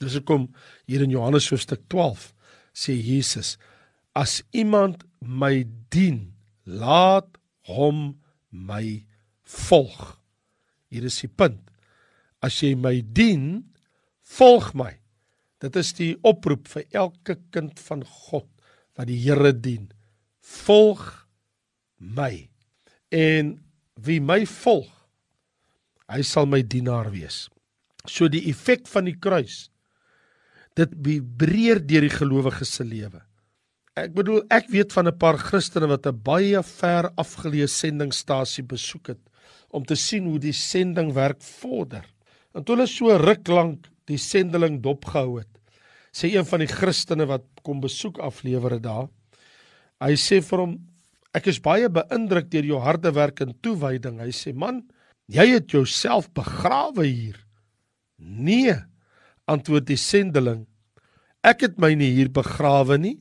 Dis 0.00 0.16
hoekom 0.18 0.50
hier 0.88 1.02
in 1.04 1.12
Johannes 1.14 1.48
hoofstuk 1.50 1.86
12 1.92 2.30
sê 2.76 2.94
Jesus: 2.94 3.56
As 4.16 4.42
iemand 4.52 5.04
my 5.20 5.64
dien, 5.92 6.34
laat 6.64 7.28
hom 7.70 8.18
my 8.50 9.06
volg. 9.46 10.16
Hier 10.92 11.06
is 11.08 11.18
die 11.22 11.30
punt. 11.30 11.60
As 12.44 12.58
jy 12.62 12.74
my 12.78 13.00
dien, 13.00 13.64
volg 14.36 14.72
my. 14.76 14.92
Dit 15.62 15.76
is 15.80 15.92
die 15.96 16.12
oproep 16.26 16.68
vir 16.68 16.84
elke 16.92 17.38
kind 17.54 17.80
van 17.88 18.04
God 18.04 18.48
wat 18.96 19.08
die 19.08 19.18
Here 19.20 19.52
dien. 19.52 19.88
Volg 20.40 21.02
my. 21.98 22.46
En 23.10 23.56
wie 23.96 24.20
my 24.20 24.44
volg, 24.46 24.90
hy 26.08 26.22
sal 26.22 26.46
my 26.46 26.62
dienaar 26.62 27.10
wees. 27.10 27.46
So 28.06 28.28
die 28.30 28.44
effek 28.50 28.86
van 28.90 29.08
die 29.08 29.16
kruis 29.18 29.66
dit 30.76 30.92
vibreer 30.92 31.80
deur 31.80 32.04
die 32.04 32.12
gelowige 32.12 32.66
se 32.68 32.84
lewe. 32.84 33.22
Ek 33.96 34.12
bedoel 34.12 34.42
ek 34.52 34.68
weet 34.68 34.92
van 34.92 35.08
'n 35.08 35.18
paar 35.18 35.38
Christene 35.40 35.88
wat 35.88 36.06
'n 36.06 36.20
baie 36.22 36.62
ver 36.62 37.10
afgeleë 37.16 37.66
sendingstasie 37.66 38.64
besoek 38.64 39.08
het 39.08 39.22
om 39.70 39.84
te 39.84 39.96
sien 39.96 40.24
hoe 40.24 40.38
die 40.38 40.52
sending 40.52 41.12
werk 41.14 41.40
vorder. 41.42 42.04
En 42.54 42.62
toe 42.64 42.76
hulle 42.76 42.86
so 42.86 43.16
ruk 43.16 43.48
lank 43.48 43.88
die 44.06 44.18
sendeling 44.18 44.82
dopgehou 44.82 45.38
het, 45.38 45.58
sê 46.12 46.34
een 46.34 46.44
van 46.44 46.60
die 46.60 46.70
Christene 46.70 47.26
wat 47.26 47.44
kom 47.62 47.80
besoek 47.80 48.18
aflewer 48.18 48.70
dit 48.70 48.82
daar. 48.82 49.08
Hy 50.00 50.14
sê 50.16 50.42
vir 50.42 50.58
hom 50.58 50.78
ek 51.36 51.50
is 51.52 51.60
baie 51.62 51.88
beïndruk 51.92 52.48
deur 52.52 52.64
jou 52.64 52.80
harde 52.80 53.12
werk 53.12 53.42
en 53.44 53.52
toewyding. 53.62 54.22
Hy 54.24 54.32
sê 54.32 54.54
man, 54.56 54.80
jy 55.28 55.50
het 55.52 55.74
jouself 55.74 56.30
begrawe 56.36 57.04
hier. 57.04 57.36
Nee, 58.16 58.74
antwoord 59.44 59.86
die 59.90 60.00
sendeling. 60.00 60.64
Ek 61.44 61.66
het 61.66 61.76
my 61.82 61.92
nie 61.94 62.14
hier 62.16 62.32
begrawe 62.32 62.96
nie. 62.98 63.18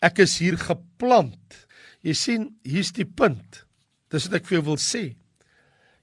Ek 0.00 0.22
is 0.22 0.38
hier 0.38 0.56
geplant. 0.60 1.64
Jy 2.06 2.14
sien, 2.14 2.44
hier's 2.62 2.94
die 2.94 3.08
punt. 3.08 3.64
Dis 4.12 4.28
wat 4.28 4.38
ek 4.38 4.46
vir 4.48 4.60
jou 4.60 4.66
wil 4.70 4.80
sê. 4.80 5.04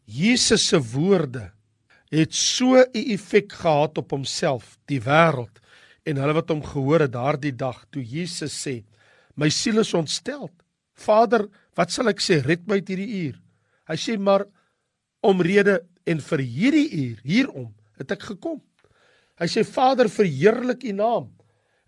Jesus 0.05 0.67
se 0.69 0.77
woorde 0.91 1.49
het 2.13 2.33
so 2.33 2.77
'n 2.77 2.91
effek 2.93 3.51
gehad 3.51 3.97
op 3.97 4.11
homself, 4.11 4.77
die 4.87 5.01
wêreld 5.01 5.59
en 6.05 6.17
hulle 6.17 6.35
wat 6.37 6.49
hom 6.49 6.61
gehoor 6.61 7.01
het 7.01 7.13
daardie 7.13 7.55
dag 7.55 7.85
toe 7.89 8.03
Jesus 8.03 8.53
sê: 8.53 8.83
"My 9.35 9.49
siel 9.49 9.79
is 9.79 9.93
ontstel. 9.93 10.51
Vader, 10.95 11.47
wat 11.75 11.91
sal 11.91 12.09
ek 12.09 12.21
sê? 12.23 12.41
Red 12.45 12.67
my 12.67 12.79
uit 12.79 12.87
hierdie 12.87 13.11
uur." 13.25 13.41
Hy 13.85 13.95
sê 13.95 14.17
maar 14.17 14.45
omrede 15.25 15.81
en 16.05 16.21
vir 16.21 16.39
hierdie 16.39 16.89
uur 17.03 17.19
hierom 17.25 17.73
het 17.99 18.11
ek 18.15 18.23
gekom. 18.31 18.61
Hy 19.39 19.47
sê 19.51 19.65
Vader, 19.67 20.09
verheerlik 20.09 20.85
U 20.87 20.93
naam. 20.95 21.31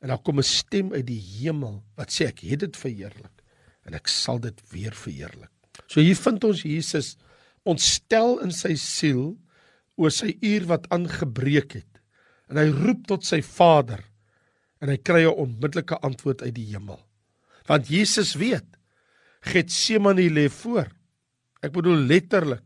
En 0.01 0.11
dan 0.11 0.21
kom 0.21 0.39
'n 0.39 0.43
stem 0.43 0.93
uit 0.93 1.05
die 1.05 1.21
hemel 1.39 1.83
wat 1.95 2.11
sê 2.11 2.27
ek 2.27 2.39
het 2.39 2.59
dit 2.59 2.77
verheerlik 2.77 3.43
en 3.85 3.93
ek 3.93 4.07
sal 4.07 4.39
dit 4.39 4.61
weer 4.71 4.91
verheerlik. 4.91 5.51
So 5.87 6.01
hier 6.01 6.15
vind 6.15 6.43
ons 6.43 6.61
Jesus 6.61 7.17
ontstel 7.63 8.39
in 8.43 8.51
sy 8.51 8.75
siel 8.75 9.37
oor 9.95 10.11
sy 10.11 10.37
uur 10.41 10.67
wat 10.67 10.89
aangebreek 10.89 11.73
het. 11.73 12.01
En 12.49 12.57
hy 12.57 12.69
roep 12.69 13.07
tot 13.07 13.25
sy 13.25 13.41
Vader 13.41 14.03
en 14.81 14.89
hy 14.89 14.97
kry 14.97 15.23
'n 15.25 15.33
onmiddellike 15.33 15.99
antwoord 16.01 16.41
uit 16.41 16.55
die 16.55 16.71
hemel. 16.73 16.99
Want 17.67 17.87
Jesus 17.87 18.35
weet 18.35 18.76
Getsemane 19.41 20.29
lê 20.29 20.47
voor. 20.49 20.87
Ek 21.61 21.73
bedoel 21.73 22.05
letterlik 22.09 22.63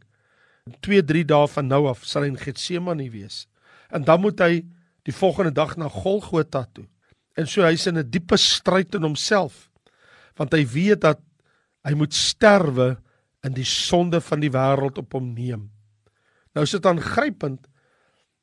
2-3 0.86 1.26
dae 1.26 1.48
van 1.48 1.68
nou 1.68 1.88
af 1.90 2.06
sal 2.06 2.26
hy 2.26 2.32
in 2.34 2.40
Getsemane 2.40 3.10
wees. 3.12 3.48
En 3.92 4.06
dan 4.08 4.22
moet 4.22 4.40
hy 4.40 4.62
die 5.08 5.16
volgende 5.16 5.52
dag 5.52 5.76
na 5.78 5.90
Golgotha 5.90 6.66
toe. 6.74 6.86
En 7.36 7.48
so 7.48 7.64
hy's 7.64 7.88
in 7.88 7.98
'n 7.98 8.10
diepe 8.10 8.38
stryd 8.38 8.96
in 8.96 9.04
homself. 9.04 9.70
Want 10.38 10.54
hy 10.54 10.66
weet 10.66 11.02
dat 11.02 11.20
hy 11.84 11.94
moet 11.94 12.14
sterwe 12.14 12.98
in 13.44 13.54
die 13.54 13.66
sonde 13.66 14.22
van 14.22 14.40
die 14.40 14.52
wêreld 14.52 14.98
op 14.98 15.14
hom 15.14 15.34
neem. 15.34 15.72
Nou 16.54 16.64
is 16.64 16.72
dit 16.72 16.86
aangrypend 16.86 17.68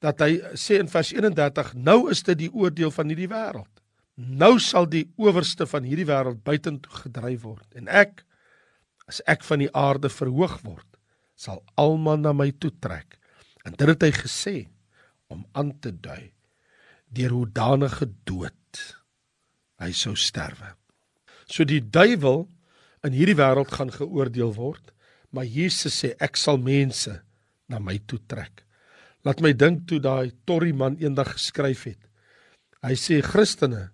dat 0.01 0.21
hy 0.21 0.39
sê 0.55 0.79
in 0.79 0.89
vers 0.89 1.13
31 1.13 1.75
nou 1.75 2.11
is 2.11 2.23
dit 2.23 2.39
die 2.39 2.53
oordeel 2.53 2.91
van 2.91 3.09
hierdie 3.09 3.31
wêreld. 3.31 3.78
Nou 4.19 4.57
sal 4.59 4.89
die 4.91 5.05
owerste 5.15 5.67
van 5.71 5.85
hierdie 5.87 6.09
wêreld 6.09 6.41
buitentoe 6.43 7.03
gedryf 7.05 7.45
word 7.47 7.79
en 7.79 7.87
ek 7.87 8.25
as 9.09 9.21
ek 9.31 9.45
van 9.47 9.63
die 9.63 9.71
aarde 9.71 10.11
verhoog 10.11 10.59
word 10.65 10.99
sal 11.39 11.63
almal 11.79 12.19
na 12.19 12.33
my 12.35 12.51
toe 12.51 12.73
trek. 12.83 13.15
En 13.63 13.77
dit 13.79 13.87
het 13.87 14.03
hy 14.03 14.11
gesê 14.17 14.57
om 15.31 15.45
aan 15.55 15.71
te 15.79 15.93
dui 15.95 16.33
deur 17.15 17.33
hoe 17.37 17.47
danige 17.55 18.09
dood 18.27 18.83
hy 19.79 19.93
sou 19.95 20.17
sterwe. 20.19 20.75
So 21.47 21.65
die 21.65 21.81
duiwel 21.81 22.49
in 23.07 23.15
hierdie 23.15 23.39
wêreld 23.39 23.71
gaan 23.71 23.93
geoordeel 23.95 24.51
word, 24.57 24.91
maar 25.31 25.47
Jesus 25.47 25.95
sê 26.03 26.17
ek 26.19 26.37
sal 26.37 26.59
mense 26.59 27.15
na 27.71 27.79
my 27.79 28.01
toe 28.11 28.19
trek. 28.27 28.65
Laat 29.23 29.41
my 29.45 29.53
dink 29.55 29.87
toe 29.87 30.01
daai 30.03 30.35
Torrie 30.49 30.75
man 30.75 30.99
eendag 30.99 31.37
geskryf 31.37 31.87
het. 31.87 32.01
Hy 32.83 32.95
sê 32.99 33.21
Christene, 33.23 33.89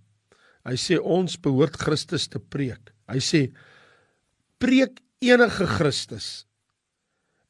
hy 0.65 0.77
sê 0.81 0.99
ons 0.99 1.37
behoort 1.41 1.77
Christus 1.81 2.29
te 2.29 2.41
preek. 2.41 2.93
Hy 3.11 3.21
sê 3.21 3.41
preek 4.59 5.01
enige 5.21 5.67
Christus 5.77 6.47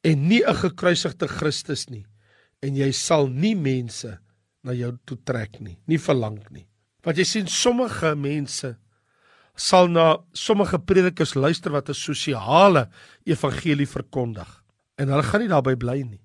en 0.03 0.27
nie 0.29 0.43
'n 0.43 0.55
gekruisigde 0.55 1.27
Christus 1.27 1.89
nie 1.89 2.05
en 2.61 2.75
jy 2.75 2.91
sal 2.91 3.27
nie 3.27 3.55
mense 3.55 4.19
na 4.63 4.73
jou 4.73 4.91
toe 5.05 5.17
trek 5.25 5.59
nie, 5.61 5.77
nie 5.87 5.97
verlang 5.97 6.39
nie. 6.51 6.67
Want 7.03 7.17
jy 7.17 7.25
sien 7.25 7.47
sommige 7.47 8.15
mense 8.15 8.75
sal 9.55 9.87
na 9.87 10.17
sommige 10.33 10.79
predikers 10.79 11.35
luister 11.35 11.71
wat 11.71 11.89
'n 11.89 11.93
sosiale 11.93 12.89
evangelie 13.25 13.87
verkondig 13.87 14.63
en 14.97 15.09
hulle 15.09 15.23
gaan 15.23 15.41
nie 15.41 15.53
daarby 15.53 15.75
bly 15.75 16.01
nie. 16.03 16.21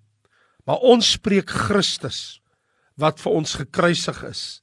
Maar 0.66 0.78
ons 0.82 1.12
spreek 1.12 1.50
Christus 1.50 2.40
wat 2.97 3.20
vir 3.20 3.32
ons 3.32 3.54
gekruisig 3.54 4.23
is 4.25 4.62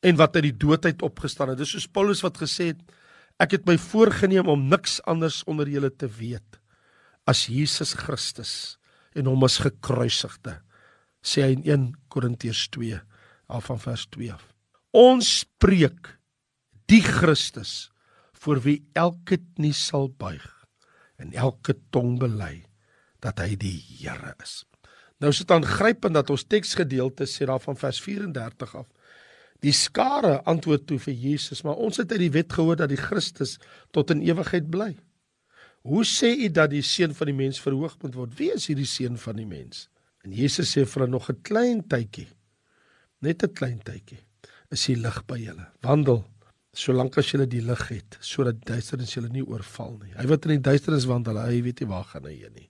en 0.00 0.18
wat 0.20 0.36
uit 0.36 0.48
die 0.50 0.58
dood 0.66 0.84
uit 0.84 1.02
opgestaan 1.02 1.52
het. 1.52 1.60
Dis 1.60 1.74
soos 1.74 1.88
Paulus 1.88 2.22
wat 2.24 2.38
gesê 2.42 2.72
het 2.72 2.82
ek 3.42 3.58
het 3.58 3.66
my 3.68 3.76
voorgenem 3.80 4.48
om 4.48 4.68
niks 4.70 4.98
anders 5.08 5.42
onder 5.48 5.68
julle 5.68 5.90
te 5.92 6.08
weet 6.08 6.60
as 7.28 7.46
Jesus 7.52 7.94
Christus 7.98 8.76
en 9.16 9.28
hom 9.28 9.44
as 9.44 9.58
gekruisigde 9.64 10.58
sê 11.26 11.42
hy 11.42 11.56
in 11.56 11.64
1 11.66 11.88
Korintiërs 12.12 12.68
2 12.76 13.00
af 13.50 13.66
van 13.70 13.80
vers 13.82 14.06
2 14.14 14.30
af. 14.34 14.44
Ons 14.96 15.42
spreek 15.42 16.14
die 16.90 17.02
Christus 17.02 17.90
voor 18.36 18.62
wie 18.64 18.78
elke 18.94 19.40
knie 19.56 19.74
sal 19.74 20.08
buig 20.08 20.46
en 21.20 21.32
elke 21.34 21.74
tong 21.90 22.16
bely 22.20 22.66
dat 23.24 23.40
hy 23.42 23.56
die 23.58 23.78
Here 23.98 24.34
is. 24.42 24.62
Nou 25.20 25.32
is 25.32 25.40
dit 25.40 25.52
aangrypend 25.54 26.14
dat 26.14 26.30
ons 26.30 26.44
teksgedeelte 26.44 27.26
sê 27.28 27.48
daar 27.48 27.62
van 27.62 27.78
vers 27.80 28.00
34 28.04 28.74
af. 28.76 28.86
Die 29.64 29.72
skare 29.72 30.42
antwoord 30.44 30.86
toe 30.86 30.98
vir 31.00 31.14
Jesus, 31.14 31.62
maar 31.64 31.80
ons 31.80 31.96
het 31.96 32.12
uit 32.12 32.26
die 32.26 32.34
wet 32.34 32.52
gehoor 32.52 32.76
dat 32.76 32.92
die 32.92 33.00
Christus 33.00 33.56
tot 33.96 34.10
in 34.10 34.22
ewigheid 34.24 34.68
bly. 34.70 34.92
Hoe 35.86 36.04
sê 36.04 36.32
u 36.34 36.48
dat 36.50 36.72
die 36.72 36.82
seun 36.82 37.14
van 37.14 37.30
die 37.30 37.36
mens 37.36 37.60
verhoog 37.62 37.94
moet 38.02 38.16
word? 38.18 38.38
Wie 38.38 38.50
is 38.52 38.66
hierdie 38.66 38.88
seun 38.90 39.18
van 39.22 39.38
die 39.38 39.46
mens? 39.46 39.86
En 40.26 40.34
Jesus 40.34 40.72
sê 40.74 40.82
vir 40.84 41.02
hulle 41.02 41.12
nog 41.12 41.30
'n 41.30 41.42
klein 41.42 41.82
tydjie. 41.86 42.26
Net 43.22 43.42
'n 43.42 43.54
klein 43.54 43.78
tydjie 43.78 44.18
is 44.70 44.86
die 44.86 44.96
lig 44.96 45.26
by 45.26 45.38
julle. 45.38 45.66
Wandel 45.82 46.24
solank 46.74 47.16
as 47.18 47.30
julle 47.30 47.46
die 47.46 47.62
lig 47.62 47.88
het 47.88 48.18
sodat 48.20 48.64
duisternis 48.66 49.14
julle 49.14 49.28
nie 49.28 49.46
oorval 49.46 49.98
nie. 50.02 50.12
Hy 50.12 50.26
wat 50.26 50.44
in 50.46 50.60
die 50.60 50.70
duisternis 50.70 51.06
wandel, 51.06 51.38
hy 51.38 51.62
weet 51.62 51.80
nie 51.80 51.88
waar 51.88 52.04
gaan 52.04 52.24
hy 52.24 52.34
heen 52.34 52.52
nie. 52.52 52.68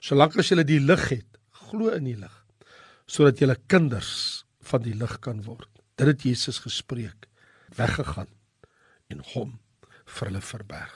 Solank 0.00 0.36
as 0.38 0.48
julle 0.48 0.64
die 0.64 0.80
lig 0.80 1.08
het, 1.08 1.26
glo 1.50 1.90
in 1.90 2.04
die 2.04 2.16
lig 2.16 2.40
sodat 3.06 3.38
julle 3.42 3.56
kinders 3.68 4.44
van 4.64 4.82
die 4.82 4.94
lig 4.94 5.18
kan 5.20 5.42
word. 5.44 5.73
Dit 5.94 6.06
het 6.06 6.22
Jesus 6.22 6.58
gespreek, 6.58 7.28
weggegaan 7.76 8.30
en 9.12 9.20
hom 9.34 9.58
vir 10.04 10.28
hulle 10.28 10.42
verberg. 10.42 10.94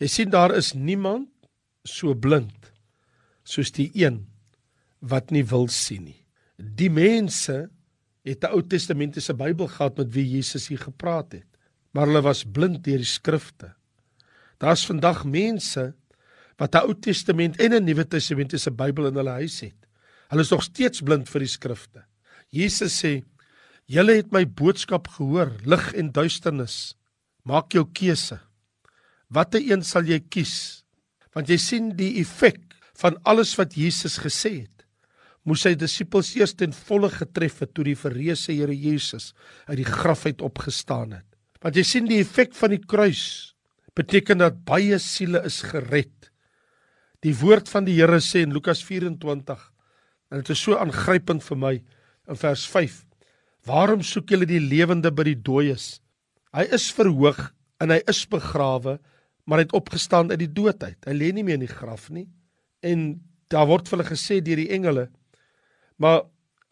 Jy 0.00 0.08
sien 0.08 0.32
daar 0.32 0.54
is 0.56 0.72
niemand 0.74 1.28
so 1.84 2.14
blind 2.14 2.72
soos 3.44 3.72
die 3.74 3.90
een 3.94 4.24
wat 5.00 5.30
nie 5.30 5.44
wil 5.44 5.68
sien 5.72 6.04
nie. 6.10 6.20
Die 6.56 6.90
mense 6.90 7.70
het 8.24 8.44
'n 8.44 8.52
Ou 8.52 8.62
Testamentiese 8.62 9.34
Bybel 9.34 9.68
gehad 9.68 9.96
met 9.98 10.12
wie 10.12 10.26
Jesus 10.36 10.68
hier 10.68 10.78
gepraat 10.78 11.32
het, 11.32 11.46
maar 11.92 12.06
hulle 12.06 12.22
was 12.22 12.44
blind 12.44 12.84
deur 12.84 12.98
die 12.98 13.04
skrifte. 13.04 13.74
Daar's 14.58 14.86
vandag 14.86 15.24
mense 15.24 15.94
wat 16.58 16.74
'n 16.74 16.84
Ou 16.84 16.94
Testament 16.94 17.56
en 17.56 17.72
'n 17.72 17.84
Nuwe 17.84 18.04
Testamentiese 18.04 18.70
Bybel 18.70 19.06
in 19.06 19.14
hulle 19.14 19.30
huis 19.30 19.60
het. 19.60 19.86
Hulle 20.28 20.42
is 20.42 20.50
nog 20.50 20.62
steeds 20.62 21.00
blind 21.00 21.28
vir 21.28 21.40
die 21.40 21.48
skrifte. 21.48 22.04
Jesus 22.48 23.04
sê: 23.04 23.24
"Julle 23.90 24.20
het 24.20 24.30
my 24.30 24.44
boodskap 24.46 25.08
gehoor, 25.16 25.56
lig 25.66 25.92
en 25.98 26.12
duisternis. 26.14 26.94
Maak 27.42 27.74
jou 27.74 27.88
keuse. 27.90 28.38
Watter 29.28 29.60
een 29.60 29.82
sal 29.82 30.06
jy 30.06 30.20
kies?" 30.20 30.84
Want 31.34 31.48
jy 31.48 31.58
sien 31.58 31.90
die 31.96 32.20
effek 32.20 32.58
van 33.00 33.16
alles 33.24 33.56
wat 33.58 33.76
Jesus 33.78 34.18
gesê 34.18 34.62
het. 34.62 34.86
Moes 35.46 35.62
sy 35.64 35.72
disippels 35.78 36.34
eers 36.36 36.52
ten 36.58 36.72
volle 36.74 37.08
getref 37.14 37.62
het 37.62 37.72
toe 37.74 37.84
die 37.84 37.96
verreëse 37.96 38.52
Here 38.52 38.74
Jesus 38.74 39.32
uit 39.66 39.78
die 39.80 39.88
graf 39.88 40.26
uit 40.26 40.42
opgestaan 40.42 41.14
het. 41.16 41.26
Want 41.62 41.76
jy 41.76 41.84
sien 41.84 42.08
die 42.08 42.20
effek 42.20 42.52
van 42.58 42.74
die 42.74 42.82
kruis 42.82 43.54
beteken 43.96 44.42
dat 44.42 44.64
baie 44.68 44.98
siele 44.98 45.42
is 45.46 45.62
gered. 45.66 46.30
Die 47.24 47.34
woord 47.36 47.68
van 47.68 47.88
die 47.88 47.96
Here 47.98 48.20
sê 48.20 48.44
in 48.44 48.52
Lukas 48.52 48.82
24 48.84 49.60
en 50.30 50.42
dit 50.42 50.52
is 50.54 50.62
so 50.62 50.76
aangrypend 50.78 51.42
vir 51.42 51.58
my 51.58 51.72
in 52.30 52.38
vers 52.38 52.66
5. 52.70 53.09
Waarom 53.70 54.02
soek 54.02 54.32
julle 54.32 54.48
die 54.50 54.62
lewende 54.62 55.12
by 55.14 55.28
die 55.30 55.38
dooies? 55.38 56.00
Hy 56.56 56.66
is 56.74 56.88
verhoog 56.96 57.38
en 57.80 57.94
hy 57.94 58.00
is 58.10 58.24
begrawe, 58.28 58.98
maar 59.46 59.60
hy 59.60 59.68
het 59.68 59.76
opgestaan 59.78 60.32
uit 60.32 60.40
die 60.42 60.50
dood 60.50 60.82
uit. 60.82 60.98
Hy 61.06 61.14
lê 61.14 61.30
nie 61.34 61.44
meer 61.46 61.60
in 61.60 61.66
die 61.68 61.70
graf 61.70 62.08
nie. 62.10 62.26
En 62.82 63.20
daar 63.52 63.68
word 63.70 63.88
vir 63.88 63.98
hulle 63.98 64.10
gesê 64.10 64.40
deur 64.42 64.60
die 64.60 64.70
engele 64.74 65.08
maar 66.00 66.22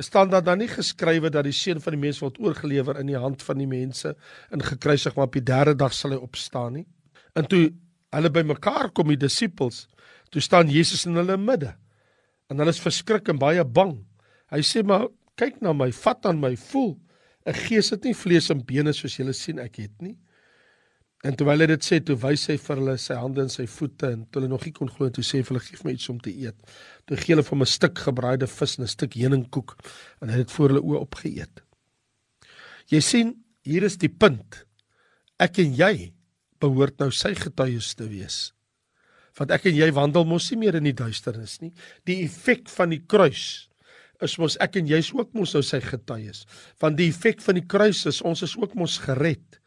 staan 0.00 0.31
daar 0.31 0.43
dan 0.43 0.59
nie 0.62 0.71
geskrywe 0.73 1.28
dat 1.31 1.45
die 1.45 1.52
seun 1.52 1.83
van 1.85 1.93
die 1.93 2.00
mens 2.00 2.21
word 2.23 2.38
oorgelewer 2.40 2.97
in 3.00 3.11
die 3.11 3.19
hand 3.19 3.43
van 3.45 3.59
die 3.61 3.69
mense 3.69 4.14
en 4.55 4.64
gekruisig 4.64 5.17
maar 5.17 5.28
op 5.28 5.37
die 5.37 5.45
derde 5.45 5.75
dag 5.76 5.93
sal 5.93 6.14
hy 6.17 6.21
opstaan 6.25 6.78
nie? 6.78 6.87
En 7.37 7.45
toe 7.45 7.67
hulle 8.17 8.31
bymekaar 8.33 8.88
kom 8.97 9.11
die 9.12 9.21
disippels, 9.21 9.85
toe 10.33 10.40
staan 10.40 10.73
Jesus 10.73 11.05
in 11.05 11.19
hulle 11.21 11.37
midde. 11.37 11.75
En 12.49 12.62
hulle 12.62 12.73
is 12.73 12.81
verskrik 12.81 13.28
en 13.28 13.40
baie 13.43 13.64
bang. 13.64 13.99
Hy 14.49 14.62
sê 14.64 14.81
maar 14.81 15.11
kyk 15.38 15.61
na 15.62 15.75
my, 15.76 15.90
vat 15.95 16.26
aan 16.26 16.40
my, 16.42 16.54
voel. 16.71 16.97
'n 17.47 17.54
Gees 17.54 17.90
het 17.95 18.04
nie 18.04 18.14
vlees 18.14 18.50
en 18.52 18.64
bene 18.66 18.92
soos 18.92 19.16
julle 19.16 19.33
sien 19.33 19.59
ek 19.62 19.78
het 19.80 20.02
nie. 20.04 20.16
En 21.26 21.35
terwyl 21.35 21.64
hy 21.64 21.66
dit 21.73 21.83
sê, 21.87 21.99
toe 22.04 22.14
wys 22.23 22.45
hy 22.47 22.57
vir 22.62 22.78
hulle 22.78 22.95
sy 23.02 23.16
hande 23.18 23.42
en 23.42 23.50
sy 23.50 23.64
voete 23.66 24.12
en 24.14 24.21
toe 24.26 24.38
hulle 24.38 24.50
nog 24.52 24.66
nie 24.66 24.75
kon 24.76 24.90
glo, 24.90 25.09
toe 25.11 25.25
sê 25.26 25.40
hy 25.40 25.47
vir 25.47 25.57
hulle 25.57 25.64
gee 25.64 25.87
my 25.87 25.95
iets 25.97 26.11
om 26.12 26.21
te 26.23 26.30
eet. 26.30 26.59
Toe 27.09 27.18
gee 27.18 27.35
hulle 27.35 27.42
vir 27.47 27.57
hom 27.57 27.64
'n 27.64 27.73
stuk 27.73 27.99
gebraaide 27.99 28.47
vis 28.47 28.78
en 28.78 28.85
'n 28.85 28.95
stuk 28.95 29.14
heuningkoek 29.14 29.75
en 30.23 30.28
hy 30.28 30.38
het 30.38 30.47
dit 30.47 30.54
voor 30.57 30.68
hulle 30.68 30.85
oë 30.85 31.00
opgeëet. 31.07 31.64
Jy 32.88 33.00
sien, 33.00 33.35
hier 33.64 33.83
is 33.83 33.97
die 33.97 34.09
punt. 34.09 34.64
Ek 35.40 35.59
en 35.59 35.75
jy 35.75 36.12
behoort 36.61 36.99
nou 37.00 37.11
sy 37.11 37.35
getuies 37.35 37.95
te 37.95 38.07
wees. 38.09 38.52
Want 39.38 39.50
ek 39.50 39.66
en 39.66 39.75
jy 39.75 39.90
wandel 39.92 40.25
mos 40.25 40.50
nie 40.50 40.59
meer 40.59 40.76
in 40.76 40.85
die 40.85 40.97
duisternis 40.97 41.61
nie. 41.61 41.73
Die 42.04 42.25
effek 42.25 42.68
van 42.68 42.90
die 42.90 43.04
kruis 43.07 43.68
is 44.25 44.35
mos 44.41 44.57
ek 44.65 44.81
en 44.81 44.89
jy's 44.91 45.11
ook 45.15 45.31
mos 45.37 45.55
nou 45.55 45.63
sy 45.65 45.81
getuies. 45.85 46.45
Want 46.83 46.99
die 46.99 47.09
effek 47.13 47.43
van 47.45 47.59
die 47.61 47.67
kruis 47.67 48.05
is 48.11 48.21
ons 48.27 48.43
is 48.47 48.57
ook 48.59 48.75
mos 48.79 48.99
gered. 49.03 49.61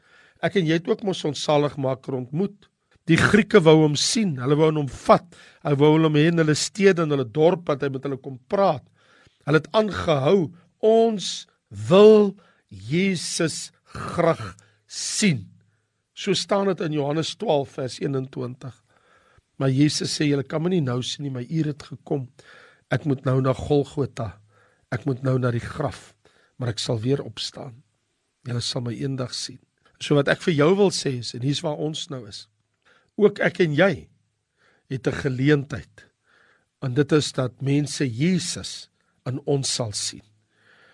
Ek 0.43 0.58
en 0.60 0.67
jy 0.67 0.79
het 0.79 0.89
ook 0.89 1.03
mos 1.08 1.24
ons 1.27 1.43
saligmaker 1.48 2.17
ontmoet. 2.17 2.67
Die 3.10 3.17
Grieke 3.17 3.62
wou 3.63 3.77
hom 3.81 3.96
sien, 3.98 4.36
hulle 4.41 4.58
wou 4.60 4.70
hom 4.70 4.89
vat. 5.05 5.25
Hulle 5.65 5.79
wou 5.81 5.91
hom 5.96 6.17
hê 6.17 6.27
in 6.29 6.41
hulle 6.41 6.55
stede 6.58 7.05
en 7.05 7.13
hulle 7.13 7.27
dorp 7.27 7.65
dat 7.70 7.86
hy 7.86 7.91
met 7.93 8.05
hulle 8.08 8.20
kom 8.22 8.38
praat. 8.51 8.84
Hulle 9.48 9.62
het 9.62 9.70
aangehou, 9.77 10.51
ons 10.86 11.31
wil 11.89 12.34
Jesus 12.70 13.72
graag 13.93 14.53
sien. 14.88 15.48
So 16.13 16.36
staan 16.38 16.70
dit 16.70 16.84
in 16.86 17.00
Johannes 17.00 17.34
12 17.41 17.77
vers 17.79 17.98
21. 18.03 18.75
Maar 19.62 19.74
Jesus 19.74 20.13
sê 20.17 20.27
julle 20.29 20.46
kan 20.46 20.62
my 20.63 20.74
nie 20.74 20.84
nou 20.86 21.00
sien 21.05 21.25
nie, 21.25 21.34
my 21.34 21.43
uur 21.46 21.72
het 21.74 21.86
gekom. 21.93 22.27
Ek 22.91 23.05
moet 23.10 23.25
nou 23.25 23.39
na 23.41 23.53
Golgotha. 23.58 24.40
Ek 24.91 25.05
moet 25.07 25.24
nou 25.24 25.38
na 25.39 25.51
die 25.51 25.63
graf, 25.63 26.13
maar 26.60 26.74
ek 26.74 26.81
sal 26.83 27.00
weer 27.00 27.24
opstaan. 27.24 27.81
Julle 28.48 28.62
sal 28.65 28.83
my 28.85 28.94
eendag 28.98 29.33
sien. 29.33 29.59
So 30.01 30.18
wat 30.18 30.27
ek 30.33 30.42
vir 30.42 30.57
jou 30.57 30.72
wil 30.75 30.92
sê 30.92 31.20
is 31.22 31.33
en 31.37 31.46
hier's 31.46 31.61
waar 31.63 31.79
ons 31.79 32.07
nou 32.09 32.25
is. 32.27 32.48
Ook 33.15 33.39
ek 33.39 33.61
en 33.63 33.74
jy 33.77 34.07
het 34.89 35.07
'n 35.07 35.22
geleentheid. 35.24 36.05
En 36.81 36.94
dit 36.94 37.11
is 37.11 37.31
dat 37.31 37.61
mense 37.61 38.05
Jesus 38.05 38.89
in 39.25 39.39
ons 39.46 39.74
sal 39.74 39.92
sien. 39.92 40.24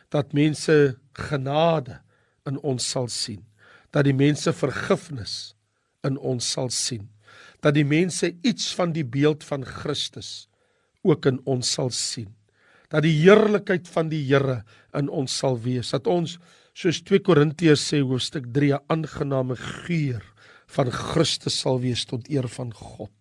Dat 0.09 0.33
mense 0.33 0.99
genade 1.13 2.01
in 2.45 2.59
ons 2.59 2.89
sal 2.89 3.07
sien 3.07 3.47
dat 3.97 4.05
die 4.07 4.15
mense 4.15 4.51
vergifnis 4.53 5.55
in 6.05 6.17
ons 6.17 6.45
sal 6.53 6.69
sien. 6.73 7.07
Dat 7.63 7.75
die 7.77 7.87
mense 7.87 8.29
iets 8.45 8.69
van 8.77 8.93
die 8.95 9.05
beeld 9.05 9.45
van 9.47 9.65
Christus 9.65 10.47
ook 11.07 11.25
in 11.29 11.39
ons 11.47 11.71
sal 11.77 11.89
sien. 11.89 12.33
Dat 12.93 13.03
die 13.03 13.15
heerlikheid 13.19 13.87
van 13.91 14.09
die 14.09 14.23
Here 14.23 14.61
in 14.95 15.09
ons 15.09 15.35
sal 15.37 15.59
wees. 15.59 15.91
Dat 15.91 16.07
ons 16.07 16.37
soos 16.77 17.01
2 17.03 17.23
Korintiërs 17.25 17.83
sê 17.91 18.01
hoofstuk 18.01 18.47
3 18.53 18.73
'n 18.77 18.85
aangename 18.87 19.55
geur 19.55 20.23
van 20.67 20.91
Christus 20.91 21.59
sal 21.59 21.79
wees 21.79 22.05
tot 22.05 22.29
eer 22.29 22.47
van 22.47 22.71
God. 22.73 23.11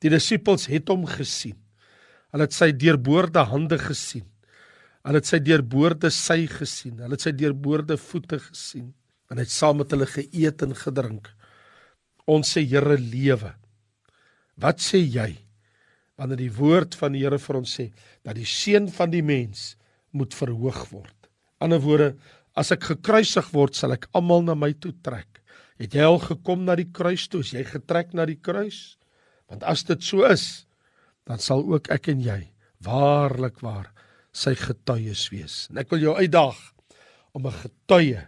Die 0.00 0.10
disippels 0.10 0.66
het 0.66 0.88
hom 0.88 1.06
gesien. 1.06 1.56
Hulle 2.32 2.44
het 2.44 2.52
sy 2.52 2.72
deurboorde 2.72 3.44
hande 3.48 3.78
gesien. 3.78 4.26
Hulle 5.04 5.20
het 5.22 5.26
sy 5.26 5.38
deurboorde 5.38 6.10
sy 6.10 6.46
gesien. 6.46 6.98
Hulle 6.98 7.14
het 7.14 7.22
sy 7.22 7.32
deurboorde 7.32 7.96
voete 7.96 8.38
gesien 8.38 8.94
en 9.30 9.38
hy 9.38 9.42
het 9.46 9.50
saam 9.50 9.80
met 9.80 9.90
hulle 9.90 10.06
geëet 10.06 10.62
en 10.62 10.74
gedrink. 10.74 11.30
Ons 12.26 12.52
sê 12.56 12.62
Here 12.66 12.98
lewe. 12.98 13.54
Wat 14.56 14.80
sê 14.80 15.00
jy 15.02 15.45
wanneer 16.16 16.40
die 16.40 16.52
woord 16.52 16.94
van 16.94 17.12
die 17.12 17.24
Here 17.24 17.38
vir 17.38 17.56
ons 17.60 17.76
sê 17.78 17.90
dat 18.24 18.36
die 18.38 18.48
seun 18.48 18.88
van 18.92 19.10
die 19.12 19.22
mens 19.22 19.76
moet 20.16 20.34
verhoog 20.34 20.86
word? 20.90 21.30
Ander 21.60 21.80
woorde, 21.80 22.14
as 22.56 22.72
ek 22.72 22.88
gekruisig 22.92 23.48
word, 23.52 23.76
sal 23.76 23.92
ek 23.92 24.08
almal 24.16 24.44
na 24.44 24.54
my 24.54 24.72
toe 24.72 24.94
trek. 25.04 25.42
Het 25.80 25.98
jy 25.98 26.04
al 26.08 26.20
gekom 26.22 26.64
na 26.64 26.76
die 26.76 26.88
kruis 26.88 27.26
toe? 27.28 27.42
Is 27.44 27.52
jy 27.52 27.64
getrek 27.68 28.14
na 28.16 28.24
die 28.28 28.40
kruis? 28.40 28.96
Want 29.50 29.64
as 29.68 29.84
dit 29.84 30.02
so 30.02 30.24
is, 30.24 30.66
dan 31.28 31.42
sal 31.42 31.64
ook 31.68 31.90
ek 31.92 32.08
en 32.12 32.22
jy 32.24 32.40
waarlik 32.84 33.60
waar 33.64 33.90
sy 34.36 34.54
getuies 34.58 35.28
wees. 35.32 35.66
En 35.70 35.80
ek 35.80 35.92
wil 35.92 36.02
jou 36.08 36.16
uitdaag 36.16 36.58
om 37.36 37.46
'n 37.46 37.60
getuie 37.62 38.22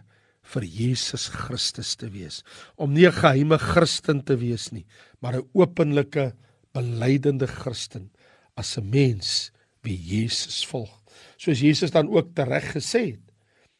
vir 0.49 0.63
Jesus 0.63 1.29
Christus 1.29 1.95
te 1.95 2.09
wees, 2.09 2.43
om 2.77 2.93
nie 2.93 3.05
'n 3.05 3.11
geheime 3.21 3.57
Christen 3.57 4.21
te 4.21 4.35
wees 4.35 4.71
nie, 4.71 4.85
maar 5.21 5.37
'n 5.37 5.49
openlike 5.53 6.33
belydende 6.71 7.47
Christen 7.47 8.11
as 8.55 8.77
'n 8.77 8.89
mens 8.89 9.51
wie 9.81 9.97
Jesus 9.97 10.65
volg. 10.65 11.03
Soos 11.37 11.59
Jesus 11.59 11.91
dan 11.91 12.07
ook 12.07 12.35
tereg 12.35 12.71
gesê 12.75 13.15
het. 13.15 13.25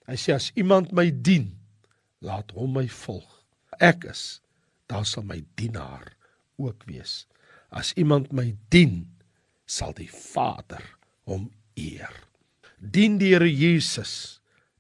Hy 0.08 0.16
sê 0.16 0.34
as 0.34 0.52
iemand 0.56 0.92
my 0.92 1.12
dien, 1.12 1.60
laat 2.20 2.52
hom 2.52 2.74
my 2.74 2.88
volg. 2.88 3.46
Ek 3.80 4.04
is, 4.10 4.42
daar 4.88 5.06
sal 5.06 5.24
my 5.24 5.44
dienaar 5.56 6.16
ook 6.58 6.84
wees. 6.90 7.28
As 7.70 7.94
iemand 7.94 8.32
my 8.32 8.58
dien, 8.70 9.06
sal 9.66 9.94
die 9.94 10.10
Vader 10.10 10.84
hom 11.30 11.52
eer. 11.78 12.14
Dien 12.80 13.20
die 13.20 13.34
Here 13.36 13.50
Jesus 13.50 14.40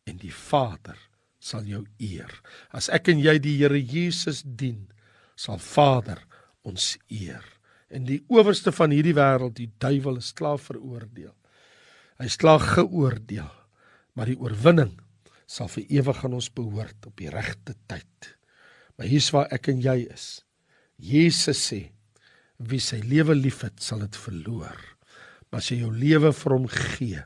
en 0.09 0.17
die 0.17 0.33
Vader 0.33 0.97
sal 1.39 1.67
jou 1.69 1.83
eer. 2.01 2.31
As 2.73 2.89
ek 2.89 3.11
en 3.13 3.21
jy 3.21 3.37
die 3.43 3.57
Here 3.59 3.79
Jesus 3.79 4.41
dien, 4.43 4.87
sal 5.35 5.59
Vader 5.61 6.23
ons 6.67 6.95
eer. 7.07 7.45
En 7.89 8.05
die 8.05 8.21
owerste 8.29 8.71
van 8.75 8.93
hierdie 8.93 9.15
wêreld, 9.17 9.55
die 9.57 9.71
duiwel, 9.81 10.19
is 10.21 10.33
klaar 10.37 10.59
veroordeel. 10.61 11.33
Hy 12.19 12.27
is 12.29 12.37
klaar 12.37 12.61
geoordeel. 12.61 13.49
Maar 14.17 14.29
die 14.29 14.39
oorwinning 14.41 14.93
sal 15.49 15.69
vir 15.73 15.87
ewig 15.99 16.19
aan 16.25 16.35
ons 16.37 16.51
behoort 16.53 17.07
op 17.09 17.15
die 17.17 17.31
regte 17.33 17.73
tyd. 17.89 18.33
Maar 18.97 19.09
hier's 19.09 19.31
waar 19.33 19.49
ek 19.55 19.71
en 19.71 19.81
jy 19.81 20.03
is. 20.11 20.27
Jesus 20.99 21.61
sê: 21.71 21.79
Wie 22.59 22.81
sy 22.83 22.99
lewe 23.07 23.33
liefhet, 23.37 23.79
sal 23.81 24.03
dit 24.03 24.17
verloor. 24.19 24.77
Maar 25.49 25.63
as 25.63 25.71
jy 25.71 25.79
jou 25.81 25.93
lewe 25.95 26.33
vir 26.35 26.55
hom 26.57 26.67
gee, 26.69 27.23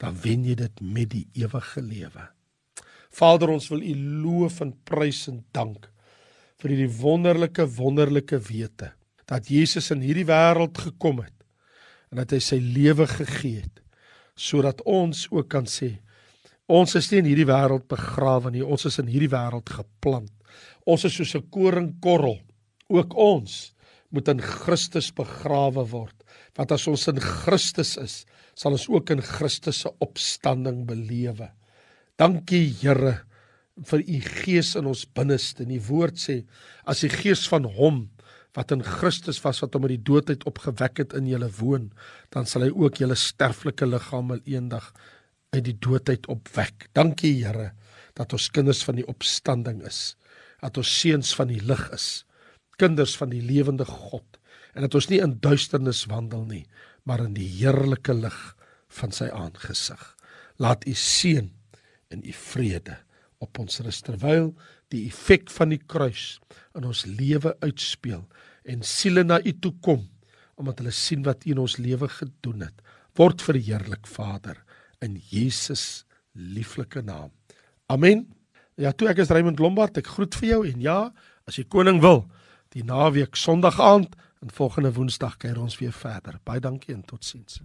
dan 0.00 0.16
wen 0.22 0.46
jy 0.46 0.54
dit 0.62 0.80
met 0.80 1.10
die 1.12 1.26
ewige 1.42 1.82
lewe. 1.82 2.28
Vader, 3.16 3.52
ons 3.52 3.68
wil 3.72 3.82
U 3.82 3.94
loof 4.22 4.60
en 4.64 4.72
prys 4.86 5.26
en 5.32 5.42
dank 5.56 5.88
vir 6.60 6.72
hierdie 6.72 6.92
wonderlike 7.02 7.66
wonderlike 7.76 8.38
wete 8.48 8.94
dat 9.26 9.50
Jesus 9.50 9.90
in 9.94 10.04
hierdie 10.04 10.26
wêreld 10.28 10.78
gekom 10.78 11.22
het 11.24 11.34
en 12.12 12.22
dat 12.22 12.32
hy 12.34 12.40
sy 12.42 12.58
lewe 12.62 13.08
gegee 13.10 13.64
het 13.64 13.82
sodat 14.36 14.82
ons 14.84 15.26
ook 15.32 15.48
kan 15.52 15.66
sê 15.70 15.96
ons 16.66 16.96
is 16.98 17.08
nie 17.10 17.22
in 17.22 17.30
hierdie 17.30 17.48
wêreld 17.48 17.86
begrawe 17.90 18.52
nie 18.54 18.64
ons 18.64 18.86
is 18.88 18.98
in 19.02 19.10
hierdie 19.10 19.30
wêreld 19.30 19.70
geplant. 19.70 20.32
Ons 20.86 21.04
is 21.06 21.14
soos 21.14 21.34
'n 21.34 21.48
koringkorrel. 21.50 22.40
Ook 22.88 23.14
ons 23.14 23.74
moet 24.10 24.28
in 24.28 24.40
Christus 24.40 25.10
begrawe 25.10 25.84
word 25.90 26.14
want 26.56 26.72
as 26.72 26.86
ons 26.88 27.08
in 27.08 27.20
Christus 27.20 27.96
is 28.00 28.24
sal 28.56 28.72
ons 28.72 28.88
ook 28.88 29.10
in 29.10 29.20
Christus 29.20 29.82
se 29.84 29.90
opstanding 30.00 30.86
belewe. 30.86 31.50
Dankie 32.16 32.72
Here 32.80 33.26
vir 33.84 34.00
u 34.00 34.20
gees 34.20 34.74
in 34.76 34.86
ons 34.86 35.04
binneste. 35.04 35.66
Die 35.68 35.80
woord 35.80 36.16
sê 36.16 36.46
as 36.88 37.00
die 37.04 37.12
gees 37.12 37.44
van 37.48 37.64
hom 37.64 38.06
wat 38.56 38.72
in 38.72 38.82
Christus 38.84 39.42
was 39.44 39.60
wat 39.60 39.76
hom 39.76 39.84
uit 39.84 39.98
die 39.98 40.06
dood 40.08 40.30
uit 40.32 40.46
opgewek 40.48 41.02
het 41.02 41.14
in 41.16 41.28
julle 41.28 41.50
woon, 41.58 41.90
dan 42.32 42.48
sal 42.48 42.64
hy 42.64 42.70
ook 42.72 43.02
julle 43.02 43.18
sterflike 43.20 43.86
liggame 43.86 44.40
eendag 44.48 44.92
uit 45.52 45.64
die 45.68 45.76
dood 45.76 46.08
uit 46.08 46.24
opwek. 46.32 46.88
Dankie 46.96 47.34
Here 47.42 47.72
dat 48.16 48.32
ons 48.32 48.48
kinders 48.48 48.80
van 48.86 48.96
die 48.96 49.06
opstanding 49.12 49.82
is, 49.84 50.16
dat 50.64 50.80
ons 50.80 50.88
seuns 50.88 51.34
van 51.36 51.52
die 51.52 51.60
lig 51.60 51.82
is, 51.92 52.24
kinders 52.80 53.16
van 53.20 53.28
die 53.32 53.44
lewende 53.44 53.84
God 53.88 54.40
en 54.76 54.84
dat 54.84 54.96
ons 54.96 55.08
nie 55.08 55.20
in 55.24 55.38
duisternis 55.40 56.04
wandel 56.08 56.44
nie, 56.48 56.64
maar 57.08 57.22
in 57.24 57.36
die 57.36 57.48
heerlike 57.48 58.12
lig 58.16 58.36
van 58.98 59.12
sy 59.12 59.28
aangesig. 59.32 60.00
Laat 60.60 60.84
u 60.88 60.92
seën 60.96 61.48
en 62.12 62.24
u 62.24 62.32
vrede 62.36 62.98
op 63.44 63.60
ons 63.60 63.80
rus 63.84 64.00
terwyl 64.04 64.50
die 64.92 65.06
effek 65.08 65.48
van 65.52 65.72
die 65.72 65.80
kruis 65.80 66.36
in 66.76 66.86
ons 66.88 67.04
lewe 67.08 67.54
uitspeel 67.64 68.24
en 68.66 68.82
siele 68.82 69.24
na 69.24 69.38
u 69.42 69.52
toe 69.58 69.74
kom 69.80 70.04
omdat 70.56 70.80
hulle 70.80 70.92
sien 70.94 71.24
wat 71.26 71.44
u 71.44 71.52
in 71.52 71.58
ons 71.60 71.76
lewe 71.76 72.08
gedoen 72.08 72.62
het. 72.64 72.78
Word 73.20 73.42
verheerlik 73.44 74.08
Vader 74.08 74.56
in 75.04 75.18
Jesus 75.28 76.06
lieflike 76.32 77.02
naam. 77.04 77.28
Amen. 77.92 78.24
Ja 78.80 78.92
toe 78.96 79.10
ek 79.12 79.20
is 79.24 79.32
Raymond 79.32 79.60
Lombard 79.60 80.00
ek 80.00 80.08
groet 80.16 80.36
vir 80.40 80.48
jou 80.54 80.62
en 80.72 80.80
ja 80.80 80.98
as 81.46 81.60
jy 81.60 81.66
koning 81.68 82.00
wil 82.04 82.24
die 82.74 82.84
naweek 82.84 83.36
sonderdag 83.36 83.80
aand 83.80 84.18
en 84.44 84.52
volgende 84.52 84.92
woensdag 84.96 85.38
kuier 85.40 85.60
ons 85.60 85.78
weer 85.80 85.94
verder. 85.94 86.40
Baie 86.44 86.60
dankie 86.60 86.96
en 86.96 87.04
totsiens 87.04 87.60